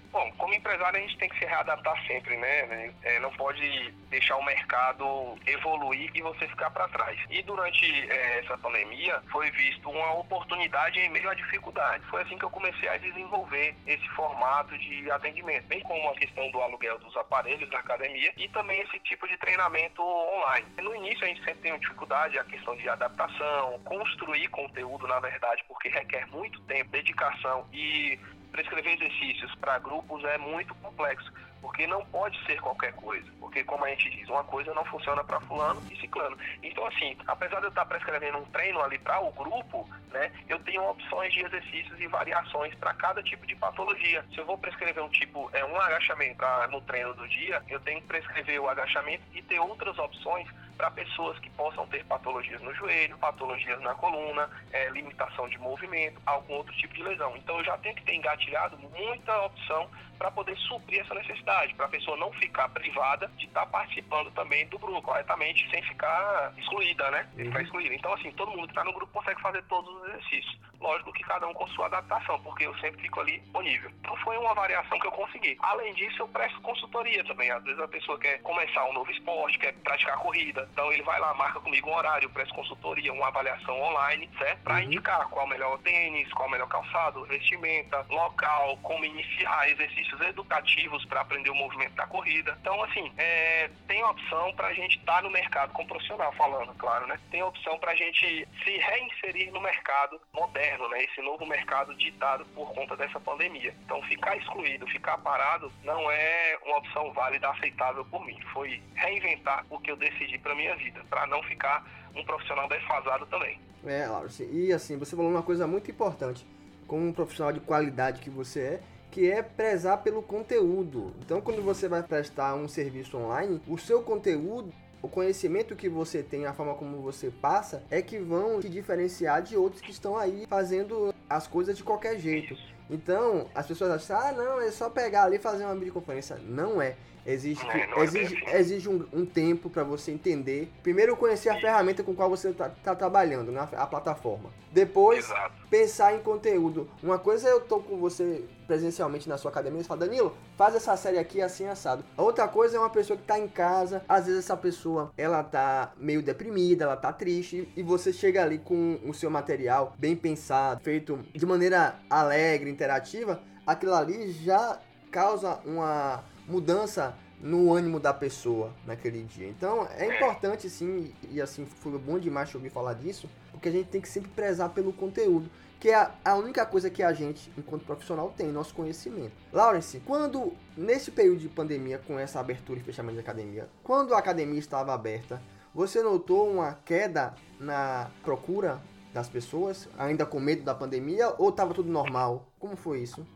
Empresário 0.64 0.98
a 0.98 1.02
gente 1.02 1.18
tem 1.18 1.28
que 1.28 1.38
se 1.38 1.44
readaptar 1.44 2.06
sempre, 2.06 2.38
né? 2.38 2.90
É, 3.02 3.20
não 3.20 3.30
pode 3.32 3.92
deixar 4.08 4.34
o 4.36 4.42
mercado 4.42 5.38
evoluir 5.46 6.10
e 6.14 6.22
você 6.22 6.48
ficar 6.48 6.70
para 6.70 6.88
trás. 6.88 7.20
E 7.28 7.42
durante 7.42 7.84
é, 8.10 8.38
essa 8.38 8.56
pandemia 8.56 9.22
foi 9.30 9.50
visto 9.50 9.90
uma 9.90 10.14
oportunidade 10.14 10.98
em 10.98 11.10
meio 11.10 11.28
à 11.28 11.34
dificuldade. 11.34 12.02
Foi 12.06 12.22
assim 12.22 12.38
que 12.38 12.46
eu 12.46 12.50
comecei 12.50 12.88
a 12.88 12.96
desenvolver 12.96 13.76
esse 13.86 14.08
formato 14.16 14.78
de 14.78 15.10
atendimento, 15.10 15.66
bem 15.66 15.82
como 15.82 16.08
a 16.08 16.14
questão 16.14 16.50
do 16.50 16.58
aluguel 16.62 16.98
dos 16.98 17.14
aparelhos 17.14 17.68
da 17.68 17.80
academia 17.80 18.32
e 18.34 18.48
também 18.48 18.80
esse 18.80 18.98
tipo 19.00 19.28
de 19.28 19.36
treinamento 19.36 20.00
online. 20.02 20.66
No 20.78 20.96
início 20.96 21.24
a 21.24 21.28
gente 21.28 21.44
sempre 21.44 21.60
tem 21.60 21.72
uma 21.72 21.78
dificuldade, 21.78 22.38
a 22.38 22.44
questão 22.44 22.74
de 22.74 22.88
adaptação, 22.88 23.80
construir 23.84 24.48
conteúdo, 24.48 25.06
na 25.06 25.20
verdade, 25.20 25.62
porque 25.68 25.90
requer 25.90 26.26
muito 26.28 26.58
tempo, 26.62 26.90
dedicação 26.90 27.68
e 27.70 28.18
prescrever 28.54 28.94
exercícios 28.94 29.52
para 29.56 29.80
grupos 29.80 30.22
é 30.22 30.38
muito 30.38 30.72
complexo, 30.76 31.32
porque 31.60 31.88
não 31.88 32.06
pode 32.06 32.38
ser 32.46 32.60
qualquer 32.60 32.92
coisa. 32.92 33.28
Porque, 33.40 33.64
como 33.64 33.84
a 33.84 33.88
gente 33.88 34.08
diz, 34.10 34.28
uma 34.28 34.44
coisa 34.44 34.72
não 34.72 34.84
funciona 34.84 35.24
para 35.24 35.40
fulano 35.40 35.82
e 35.90 35.96
ciclano. 35.96 36.38
Então, 36.62 36.86
assim, 36.86 37.16
apesar 37.26 37.58
de 37.58 37.64
eu 37.64 37.68
estar 37.70 37.84
prescrevendo 37.84 38.38
um 38.38 38.44
treino 38.46 38.80
ali 38.80 38.96
para 38.98 39.20
o 39.20 39.32
grupo, 39.32 39.88
né, 40.12 40.30
eu 40.48 40.60
tenho 40.60 40.88
opções 40.88 41.32
de 41.32 41.40
exercícios 41.40 42.00
e 42.00 42.06
variações 42.06 42.72
para 42.76 42.94
cada 42.94 43.20
tipo 43.24 43.44
de 43.44 43.56
patologia. 43.56 44.24
Se 44.32 44.38
eu 44.38 44.46
vou 44.46 44.56
prescrever 44.56 45.02
um 45.02 45.08
tipo, 45.08 45.50
é 45.52 45.64
um 45.64 45.80
agachamento 45.80 46.36
pra, 46.36 46.68
no 46.68 46.80
treino 46.82 47.12
do 47.14 47.26
dia, 47.26 47.60
eu 47.68 47.80
tenho 47.80 48.00
que 48.02 48.06
prescrever 48.06 48.60
o 48.60 48.68
agachamento 48.68 49.24
e 49.34 49.42
ter 49.42 49.58
outras 49.58 49.98
opções 49.98 50.48
para 50.76 50.90
pessoas 50.90 51.38
que 51.38 51.50
possam 51.50 51.86
ter 51.86 52.04
patologias 52.04 52.60
no 52.62 52.74
joelho, 52.74 53.16
patologias 53.18 53.80
na 53.80 53.94
coluna, 53.94 54.48
é, 54.72 54.88
limitação 54.90 55.48
de 55.48 55.58
movimento, 55.58 56.20
algum 56.26 56.54
outro 56.54 56.74
tipo 56.74 56.94
de 56.94 57.02
lesão. 57.02 57.36
Então 57.36 57.58
eu 57.58 57.64
já 57.64 57.76
tenho 57.78 57.94
que 57.94 58.04
ter 58.04 58.14
engatilhado 58.14 58.78
muita 58.78 59.42
opção 59.42 59.88
para 60.18 60.30
poder 60.30 60.56
suprir 60.58 61.00
essa 61.00 61.14
necessidade, 61.14 61.74
para 61.74 61.86
a 61.86 61.88
pessoa 61.88 62.16
não 62.16 62.32
ficar 62.32 62.68
privada 62.68 63.28
de 63.36 63.46
estar 63.46 63.66
participando 63.66 64.30
também 64.32 64.66
do 64.68 64.78
grupo 64.78 65.02
corretamente, 65.02 65.68
sem 65.70 65.82
ficar 65.82 66.52
excluída, 66.56 67.10
né? 67.10 67.28
Sem 67.36 67.46
ficar 67.46 67.62
excluída. 67.62 67.94
Então, 67.94 68.12
assim, 68.14 68.30
todo 68.32 68.50
mundo 68.52 68.66
que 68.66 68.72
está 68.72 68.84
no 68.84 68.92
grupo 68.92 69.12
consegue 69.12 69.40
fazer 69.40 69.62
todos 69.64 69.92
os 69.94 70.08
exercícios. 70.08 70.58
Lógico 70.80 71.12
que 71.12 71.24
cada 71.24 71.46
um 71.46 71.54
com 71.54 71.66
sua 71.68 71.86
adaptação, 71.86 72.40
porque 72.42 72.66
eu 72.66 72.74
sempre 72.78 73.02
fico 73.02 73.20
ali 73.20 73.38
disponível. 73.40 73.90
Então 74.00 74.14
foi 74.16 74.36
uma 74.36 74.54
variação 74.54 74.98
que 74.98 75.06
eu 75.06 75.12
consegui. 75.12 75.56
Além 75.60 75.94
disso, 75.94 76.22
eu 76.22 76.28
presto 76.28 76.60
consultoria 76.60 77.24
também. 77.24 77.50
Às 77.50 77.64
vezes 77.64 77.80
a 77.80 77.88
pessoa 77.88 78.18
quer 78.18 78.38
começar 78.42 78.84
um 78.84 78.92
novo 78.92 79.10
esporte, 79.10 79.58
quer 79.58 79.72
praticar 79.74 80.18
corrida. 80.18 80.63
Então 80.72 80.92
ele 80.92 81.02
vai 81.02 81.18
lá, 81.20 81.34
marca 81.34 81.60
comigo 81.60 81.88
um 81.88 81.94
horário, 81.94 82.26
eu 82.26 82.30
presto 82.30 82.54
consultoria, 82.54 83.12
uma 83.12 83.28
avaliação 83.28 83.80
online, 83.80 84.28
certo? 84.38 84.62
Para 84.62 84.82
indicar 84.82 85.28
qual 85.28 85.46
o 85.46 85.48
melhor 85.48 85.78
tênis, 85.78 86.32
qual 86.32 86.48
o 86.48 86.50
melhor 86.50 86.68
calçado, 86.68 87.24
vestimenta, 87.24 88.04
local, 88.08 88.78
como 88.82 89.04
iniciar 89.04 89.68
exercícios 89.70 90.20
educativos 90.20 91.04
para 91.06 91.20
aprender 91.20 91.50
o 91.50 91.54
movimento 91.54 91.94
da 91.94 92.06
corrida. 92.06 92.56
Então, 92.60 92.82
assim, 92.82 93.12
é, 93.16 93.70
tem 93.86 94.02
opção 94.04 94.52
para 94.54 94.68
a 94.68 94.74
gente 94.74 94.98
estar 94.98 95.22
no 95.22 95.30
mercado, 95.30 95.72
como 95.72 95.88
profissional 95.88 96.32
falando, 96.32 96.74
claro, 96.74 97.06
né? 97.06 97.18
Tem 97.30 97.42
opção 97.42 97.78
para 97.78 97.92
a 97.92 97.94
gente 97.94 98.46
se 98.64 98.76
reinserir 98.76 99.52
no 99.52 99.60
mercado 99.60 100.20
moderno, 100.32 100.88
né? 100.88 101.02
Esse 101.04 101.20
novo 101.22 101.46
mercado 101.46 101.94
ditado 101.94 102.44
por 102.54 102.72
conta 102.74 102.96
dessa 102.96 103.20
pandemia. 103.20 103.74
Então, 103.84 104.02
ficar 104.02 104.36
excluído, 104.36 104.86
ficar 104.86 105.18
parado, 105.18 105.72
não 105.82 106.10
é 106.10 106.58
uma 106.64 106.78
opção 106.78 107.12
válida, 107.12 107.48
aceitável 107.48 108.04
por 108.06 108.24
mim. 108.24 108.40
Foi 108.52 108.82
reinventar 108.94 109.64
o 109.70 109.78
que 109.78 109.90
eu 109.90 109.96
decidi 109.96 110.38
para 110.38 110.53
minha 110.54 110.74
vida, 110.76 111.00
para 111.08 111.26
não 111.26 111.42
ficar 111.42 111.84
um 112.14 112.24
profissional 112.24 112.68
defasado 112.68 113.26
também. 113.26 113.58
É, 113.86 114.06
Laura, 114.06 114.28
e 114.50 114.72
assim, 114.72 114.96
você 114.96 115.14
falou 115.14 115.30
uma 115.30 115.42
coisa 115.42 115.66
muito 115.66 115.90
importante, 115.90 116.46
como 116.86 117.06
um 117.06 117.12
profissional 117.12 117.52
de 117.52 117.60
qualidade 117.60 118.20
que 118.20 118.30
você 118.30 118.60
é, 118.60 118.80
que 119.10 119.30
é 119.30 119.42
prezar 119.42 120.02
pelo 120.02 120.22
conteúdo. 120.22 121.14
Então, 121.20 121.40
quando 121.40 121.62
você 121.62 121.86
vai 121.86 122.02
prestar 122.02 122.54
um 122.56 122.66
serviço 122.66 123.16
online, 123.16 123.60
o 123.68 123.78
seu 123.78 124.02
conteúdo, 124.02 124.72
o 125.00 125.08
conhecimento 125.08 125.76
que 125.76 125.88
você 125.88 126.22
tem, 126.22 126.46
a 126.46 126.52
forma 126.52 126.74
como 126.74 127.00
você 127.02 127.30
passa, 127.30 127.84
é 127.90 128.02
que 128.02 128.18
vão 128.18 128.60
te 128.60 128.68
diferenciar 128.68 129.42
de 129.42 129.56
outros 129.56 129.80
que 129.80 129.90
estão 129.90 130.16
aí 130.16 130.46
fazendo 130.48 131.14
as 131.28 131.46
coisas 131.46 131.76
de 131.76 131.84
qualquer 131.84 132.18
jeito. 132.18 132.56
Então, 132.90 133.48
as 133.54 133.66
pessoas 133.66 133.90
acham, 133.90 134.18
ah, 134.18 134.32
não, 134.32 134.60
é 134.60 134.70
só 134.70 134.90
pegar 134.90 135.24
ali 135.24 135.36
e 135.36 135.38
fazer 135.38 135.64
uma 135.64 135.74
videoconferência. 135.74 136.36
Não 136.36 136.82
é. 136.82 136.96
Exige, 137.26 137.60
É, 137.66 137.86
não 137.86 137.98
é 137.98 138.04
exige, 138.04 138.36
assim. 138.36 138.56
exige 138.56 138.88
um, 138.88 139.06
um 139.12 139.24
tempo 139.24 139.70
para 139.70 139.82
você 139.82 140.12
entender. 140.12 140.70
Primeiro, 140.82 141.16
conhecer 141.16 141.48
a 141.48 141.58
ferramenta 141.60 142.02
com 142.02 142.14
qual 142.14 142.28
você 142.28 142.50
está 142.50 142.94
trabalhando, 142.94 143.50
né? 143.50 143.66
a 143.72 143.86
plataforma. 143.86 144.50
Depois, 144.70 145.24
Exato. 145.26 145.54
pensar 145.70 146.14
em 146.14 146.18
conteúdo. 146.20 146.88
Uma 147.02 147.18
coisa 147.18 147.48
é 147.48 147.52
eu 147.52 147.60
tô 147.60 147.80
com 147.80 147.96
você 147.96 148.44
presencialmente 148.66 149.28
na 149.28 149.38
sua 149.38 149.50
academia 149.50 149.80
e 149.80 149.84
fala, 149.84 150.00
Danilo, 150.00 150.36
faz 150.56 150.74
essa 150.74 150.96
série 150.96 151.18
aqui 151.18 151.40
assim 151.40 151.66
assado. 151.66 152.04
A 152.16 152.22
outra 152.22 152.48
coisa 152.48 152.76
é 152.76 152.80
uma 152.80 152.90
pessoa 152.90 153.16
que 153.16 153.22
tá 153.24 153.38
em 153.38 153.46
casa, 153.48 154.02
às 154.08 154.26
vezes 154.26 154.44
essa 154.44 154.56
pessoa, 154.56 155.12
ela 155.16 155.42
tá 155.42 155.92
meio 155.96 156.22
deprimida, 156.22 156.84
ela 156.84 156.96
tá 156.96 157.12
triste, 157.12 157.68
e 157.76 157.82
você 157.82 158.12
chega 158.12 158.42
ali 158.42 158.58
com 158.58 158.98
o 159.04 159.12
seu 159.14 159.30
material 159.30 159.94
bem 159.98 160.16
pensado, 160.16 160.80
feito 160.82 161.18
de 161.34 161.46
maneira 161.46 161.96
alegre, 162.08 162.70
interativa, 162.70 163.40
aquilo 163.66 163.94
ali 163.94 164.32
já 164.32 164.78
causa 165.10 165.60
uma 165.64 166.24
mudança 166.46 167.16
no 167.40 167.72
ânimo 167.72 168.00
da 168.00 168.12
pessoa 168.12 168.72
naquele 168.86 169.22
dia. 169.22 169.48
Então 169.48 169.86
é 169.96 170.16
importante 170.16 170.68
sim, 170.70 171.12
e 171.30 171.40
assim 171.40 171.66
foi 171.66 171.98
bom 171.98 172.18
demais 172.18 172.54
ouvir 172.54 172.70
falar 172.70 172.94
disso, 172.94 173.28
porque 173.50 173.68
a 173.68 173.72
gente 173.72 173.88
tem 173.88 174.00
que 174.00 174.08
sempre 174.08 174.30
prezar 174.30 174.70
pelo 174.70 174.92
conteúdo, 174.92 175.50
que 175.78 175.90
é 175.90 175.94
a, 175.94 176.14
a 176.24 176.34
única 176.36 176.64
coisa 176.64 176.88
que 176.88 177.02
a 177.02 177.12
gente, 177.12 177.52
enquanto 177.58 177.84
profissional, 177.84 178.32
tem, 178.34 178.50
nosso 178.50 178.74
conhecimento. 178.74 179.32
Lawrence, 179.52 180.00
quando, 180.06 180.54
nesse 180.76 181.10
período 181.10 181.40
de 181.40 181.48
pandemia, 181.48 181.98
com 181.98 182.18
essa 182.18 182.40
abertura 182.40 182.80
e 182.80 182.82
fechamento 182.82 183.16
da 183.16 183.22
academia, 183.22 183.68
quando 183.82 184.14
a 184.14 184.18
academia 184.18 184.58
estava 184.58 184.94
aberta, 184.94 185.42
você 185.74 186.02
notou 186.02 186.50
uma 186.50 186.72
queda 186.84 187.34
na 187.60 188.10
procura 188.22 188.80
das 189.12 189.28
pessoas, 189.28 189.88
ainda 189.98 190.24
com 190.24 190.40
medo 190.40 190.62
da 190.62 190.74
pandemia, 190.74 191.34
ou 191.36 191.50
estava 191.50 191.74
tudo 191.74 191.90
normal? 191.90 192.46
Como 192.58 192.76
foi 192.76 193.00
isso? 193.00 193.26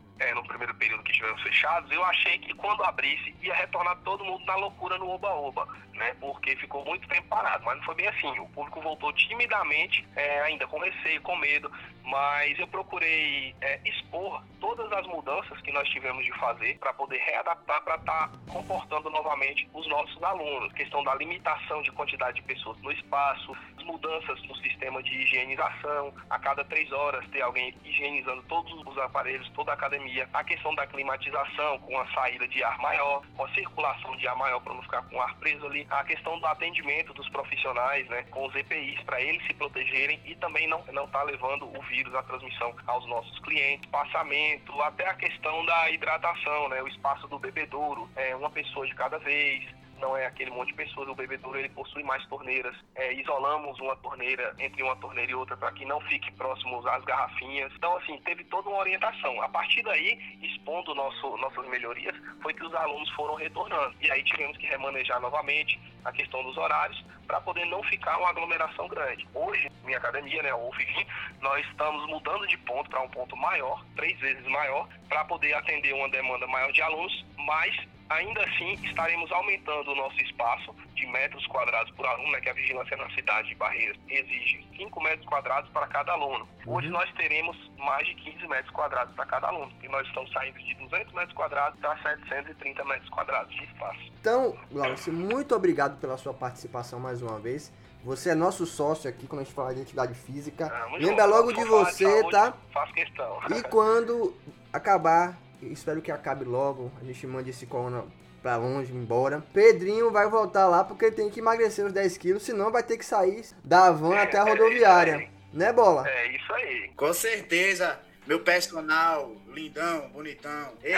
Primeiro 0.49 0.75
período 0.75 1.03
que 1.03 1.11
estivemos 1.11 1.41
fechados, 1.41 1.89
eu 1.91 2.03
achei 2.03 2.37
que 2.39 2.53
quando 2.53 2.83
abrisse 2.83 3.35
ia 3.41 3.55
retornar 3.55 3.97
todo 4.03 4.25
mundo 4.25 4.43
na 4.45 4.55
loucura 4.55 4.97
no 4.97 5.09
oba-oba, 5.09 5.67
né? 5.93 6.15
Porque 6.19 6.55
ficou 6.57 6.83
muito 6.83 7.07
tempo 7.07 7.27
parado, 7.27 7.63
mas 7.63 7.77
não 7.77 7.83
foi 7.83 7.95
bem 7.95 8.07
assim. 8.07 8.39
O 8.39 8.49
público 8.49 8.81
voltou 8.81 9.13
timidamente, 9.13 10.05
é, 10.15 10.41
ainda 10.41 10.67
com 10.67 10.79
receio, 10.79 11.21
com 11.21 11.35
medo, 11.37 11.71
mas 12.03 12.57
eu 12.57 12.67
procurei 12.67 13.55
é, 13.61 13.79
expor 13.85 14.43
todas 14.59 14.91
as 14.91 15.05
mudanças 15.07 15.59
que 15.61 15.71
nós 15.71 15.87
tivemos 15.89 16.25
de 16.25 16.31
fazer 16.39 16.77
para 16.79 16.93
poder 16.93 17.17
readaptar 17.17 17.81
para 17.83 17.95
estar 17.95 18.31
comportando 18.51 19.09
novamente 19.09 19.69
os 19.73 19.87
nossos 19.87 20.21
alunos. 20.23 20.73
Questão 20.73 21.03
da 21.03 21.13
limitação 21.15 21.81
de 21.81 21.91
quantidade 21.91 22.37
de 22.37 22.41
pessoas 22.43 22.77
no 22.81 22.91
espaço, 22.91 23.55
as 23.77 23.83
mudanças 23.83 24.41
no 24.43 24.55
sistema 24.57 25.03
de 25.03 25.13
higienização, 25.21 26.13
a 26.29 26.39
cada 26.39 26.63
três 26.65 26.91
horas 26.91 27.25
ter 27.27 27.41
alguém 27.41 27.73
higienizando 27.83 28.41
todos 28.43 28.73
os 28.85 28.97
aparelhos, 28.97 29.47
toda 29.49 29.71
a 29.71 29.75
academia, 29.75 30.27
a 30.39 30.43
questão 30.43 30.73
da 30.73 30.87
climatização 30.87 31.79
com 31.79 31.99
a 31.99 32.07
saída 32.13 32.47
de 32.47 32.63
ar 32.63 32.77
maior, 32.79 33.21
com 33.35 33.43
a 33.43 33.49
circulação 33.49 34.15
de 34.15 34.27
ar 34.27 34.35
maior 34.37 34.61
para 34.61 34.73
não 34.73 34.81
ficar 34.81 35.01
com 35.03 35.17
o 35.17 35.21
ar 35.21 35.35
preso 35.35 35.65
ali, 35.65 35.85
a 35.89 36.03
questão 36.05 36.39
do 36.39 36.45
atendimento 36.45 37.13
dos 37.13 37.27
profissionais, 37.29 38.07
né, 38.07 38.23
com 38.31 38.47
os 38.47 38.55
EPIs 38.55 39.01
para 39.03 39.21
eles 39.21 39.45
se 39.45 39.53
protegerem 39.53 40.19
e 40.25 40.35
também 40.35 40.67
não 40.67 40.79
não 40.93 41.07
tá 41.07 41.21
levando 41.23 41.65
o 41.77 41.81
vírus, 41.83 42.15
a 42.15 42.23
transmissão 42.23 42.73
aos 42.87 43.05
nossos 43.07 43.37
clientes, 43.39 43.89
passamento, 43.89 44.81
até 44.81 45.07
a 45.07 45.13
questão 45.13 45.65
da 45.65 45.91
hidratação, 45.91 46.69
né, 46.69 46.81
o 46.81 46.87
espaço 46.87 47.27
do 47.27 47.37
bebedouro, 47.37 48.09
é 48.15 48.35
uma 48.35 48.49
pessoa 48.49 48.87
de 48.87 48.95
cada 48.95 49.19
vez, 49.19 49.67
não 49.99 50.15
é 50.17 50.25
aquele 50.25 50.51
monte 50.51 50.69
de 50.69 50.75
pessoas. 50.75 51.07
O 51.07 51.15
bebedouro 51.15 51.59
ele 51.59 51.69
possui 51.69 52.03
mais 52.03 52.25
torneiras. 52.27 52.75
É, 52.95 53.13
isolamos 53.13 53.79
uma 53.79 53.95
torneira 53.97 54.55
entre 54.59 54.81
uma 54.83 54.95
torneira 54.95 55.31
e 55.31 55.35
outra 55.35 55.55
para 55.55 55.71
que 55.71 55.85
não 55.85 55.99
fique 56.01 56.31
próximos 56.33 56.85
às 56.87 57.03
garrafinhas. 57.03 57.71
Então, 57.75 57.95
assim, 57.97 58.17
teve 58.21 58.43
toda 58.45 58.69
uma 58.69 58.79
orientação. 58.79 59.41
A 59.41 59.49
partir 59.49 59.83
daí, 59.83 60.19
expondo 60.41 60.95
nosso, 60.95 61.37
nossas 61.37 61.67
melhorias, 61.67 62.15
foi 62.41 62.53
que 62.53 62.65
os 62.65 62.73
alunos 62.73 63.09
foram 63.11 63.35
retornando. 63.35 63.95
E 64.01 64.09
aí 64.11 64.23
tivemos 64.23 64.57
que 64.57 64.65
remanejar 64.65 65.19
novamente 65.19 65.79
a 66.05 66.11
questão 66.11 66.43
dos 66.43 66.57
horários 66.57 67.03
para 67.27 67.41
poder 67.41 67.65
não 67.65 67.83
ficar 67.83 68.17
uma 68.17 68.29
aglomeração 68.29 68.87
grande. 68.87 69.27
Hoje, 69.33 69.69
minha 69.83 69.97
academia, 69.97 70.41
né, 70.41 70.53
o 70.53 70.69
UFG, 70.69 71.05
nós 71.41 71.65
estamos 71.67 72.07
mudando 72.07 72.47
de 72.47 72.57
ponto 72.57 72.89
para 72.89 73.01
um 73.01 73.09
ponto 73.09 73.37
maior, 73.37 73.85
três 73.95 74.19
vezes 74.19 74.45
maior, 74.47 74.87
para 75.07 75.23
poder 75.25 75.53
atender 75.53 75.93
uma 75.93 76.09
demanda 76.09 76.47
maior 76.47 76.71
de 76.71 76.81
alunos, 76.81 77.25
mas 77.37 77.75
ainda 78.09 78.43
assim 78.43 78.73
estaremos 78.83 79.31
aumentando 79.31 79.91
o 79.91 79.95
nosso 79.95 80.19
espaço 80.21 80.75
de 80.95 81.05
metros 81.07 81.45
quadrados 81.47 81.91
por 81.91 82.05
aluno, 82.05 82.31
né, 82.31 82.41
que 82.41 82.49
a 82.49 82.53
vigilância 82.53 82.97
na 82.97 83.09
cidade 83.11 83.49
de 83.49 83.55
Barreiras 83.55 83.97
exige 84.09 84.67
5 84.75 85.01
metros 85.01 85.25
quadrados 85.27 85.69
para 85.71 85.87
cada 85.87 86.11
aluno. 86.11 86.47
Hoje 86.65 86.89
nós 86.89 87.11
teremos 87.13 87.55
mais 87.77 88.05
de 88.07 88.15
15 88.15 88.47
metros 88.47 88.71
quadrados 88.71 89.13
para 89.15 89.25
cada 89.25 89.47
aluno, 89.47 89.71
e 89.81 89.87
nós 89.87 90.07
estamos 90.07 90.31
saindo 90.31 90.57
de 90.59 90.73
200 90.75 91.13
metros 91.13 91.33
quadrados 91.33 91.79
para 91.79 91.95
730 91.97 92.83
metros 92.85 93.09
quadrados 93.09 93.55
de 93.55 93.63
espaço. 93.63 93.99
Então, 94.19 94.57
Lawrence, 94.71 95.11
muito 95.11 95.55
obrigado 95.55 95.99
pela 95.99 96.17
sua 96.17 96.33
participação 96.33 96.99
mais 96.99 97.21
uma 97.21 97.39
vez. 97.39 97.71
Você 98.03 98.29
é 98.29 98.35
nosso 98.35 98.65
sócio 98.65 99.09
aqui 99.09 99.27
quando 99.27 99.41
a 99.41 99.43
gente 99.43 99.53
fala 99.53 99.73
de 99.75 99.81
atividade 99.81 100.13
física. 100.13 100.69
Tamo 100.69 100.97
Lembra 100.97 101.25
junto. 101.25 101.35
logo 101.35 101.51
de 101.51 101.63
você, 101.65 102.05
saúde, 102.05 102.31
tá? 102.31 102.53
Faço 102.73 102.93
questão. 102.93 103.39
E 103.49 103.61
quando 103.63 104.33
acabar, 104.71 105.37
espero 105.61 106.01
que 106.01 106.11
acabe 106.11 106.45
logo, 106.45 106.91
a 107.01 107.05
gente 107.05 107.25
mande 107.27 107.49
esse 107.49 107.65
corona 107.65 108.03
pra 108.41 108.57
longe, 108.57 108.93
embora. 108.93 109.43
Pedrinho 109.53 110.11
vai 110.11 110.27
voltar 110.29 110.67
lá 110.67 110.83
porque 110.83 111.05
ele 111.05 111.15
tem 111.15 111.29
que 111.29 111.39
emagrecer 111.39 111.85
os 111.85 111.93
10 111.93 112.17
quilos, 112.17 112.43
senão 112.43 112.71
vai 112.71 112.83
ter 112.83 112.97
que 112.97 113.05
sair 113.05 113.45
da 113.63 113.91
van 113.91 114.17
até 114.17 114.37
a 114.37 114.43
rodoviária. 114.43 115.29
Né, 115.51 115.73
Bola? 115.73 116.07
É 116.07 116.27
isso 116.35 116.53
aí. 116.53 116.91
Com 116.95 117.11
certeza, 117.11 117.99
meu 118.27 118.39
personal, 118.39 119.35
lindão, 119.47 120.09
bonitão. 120.09 120.73
Ei, 120.83 120.93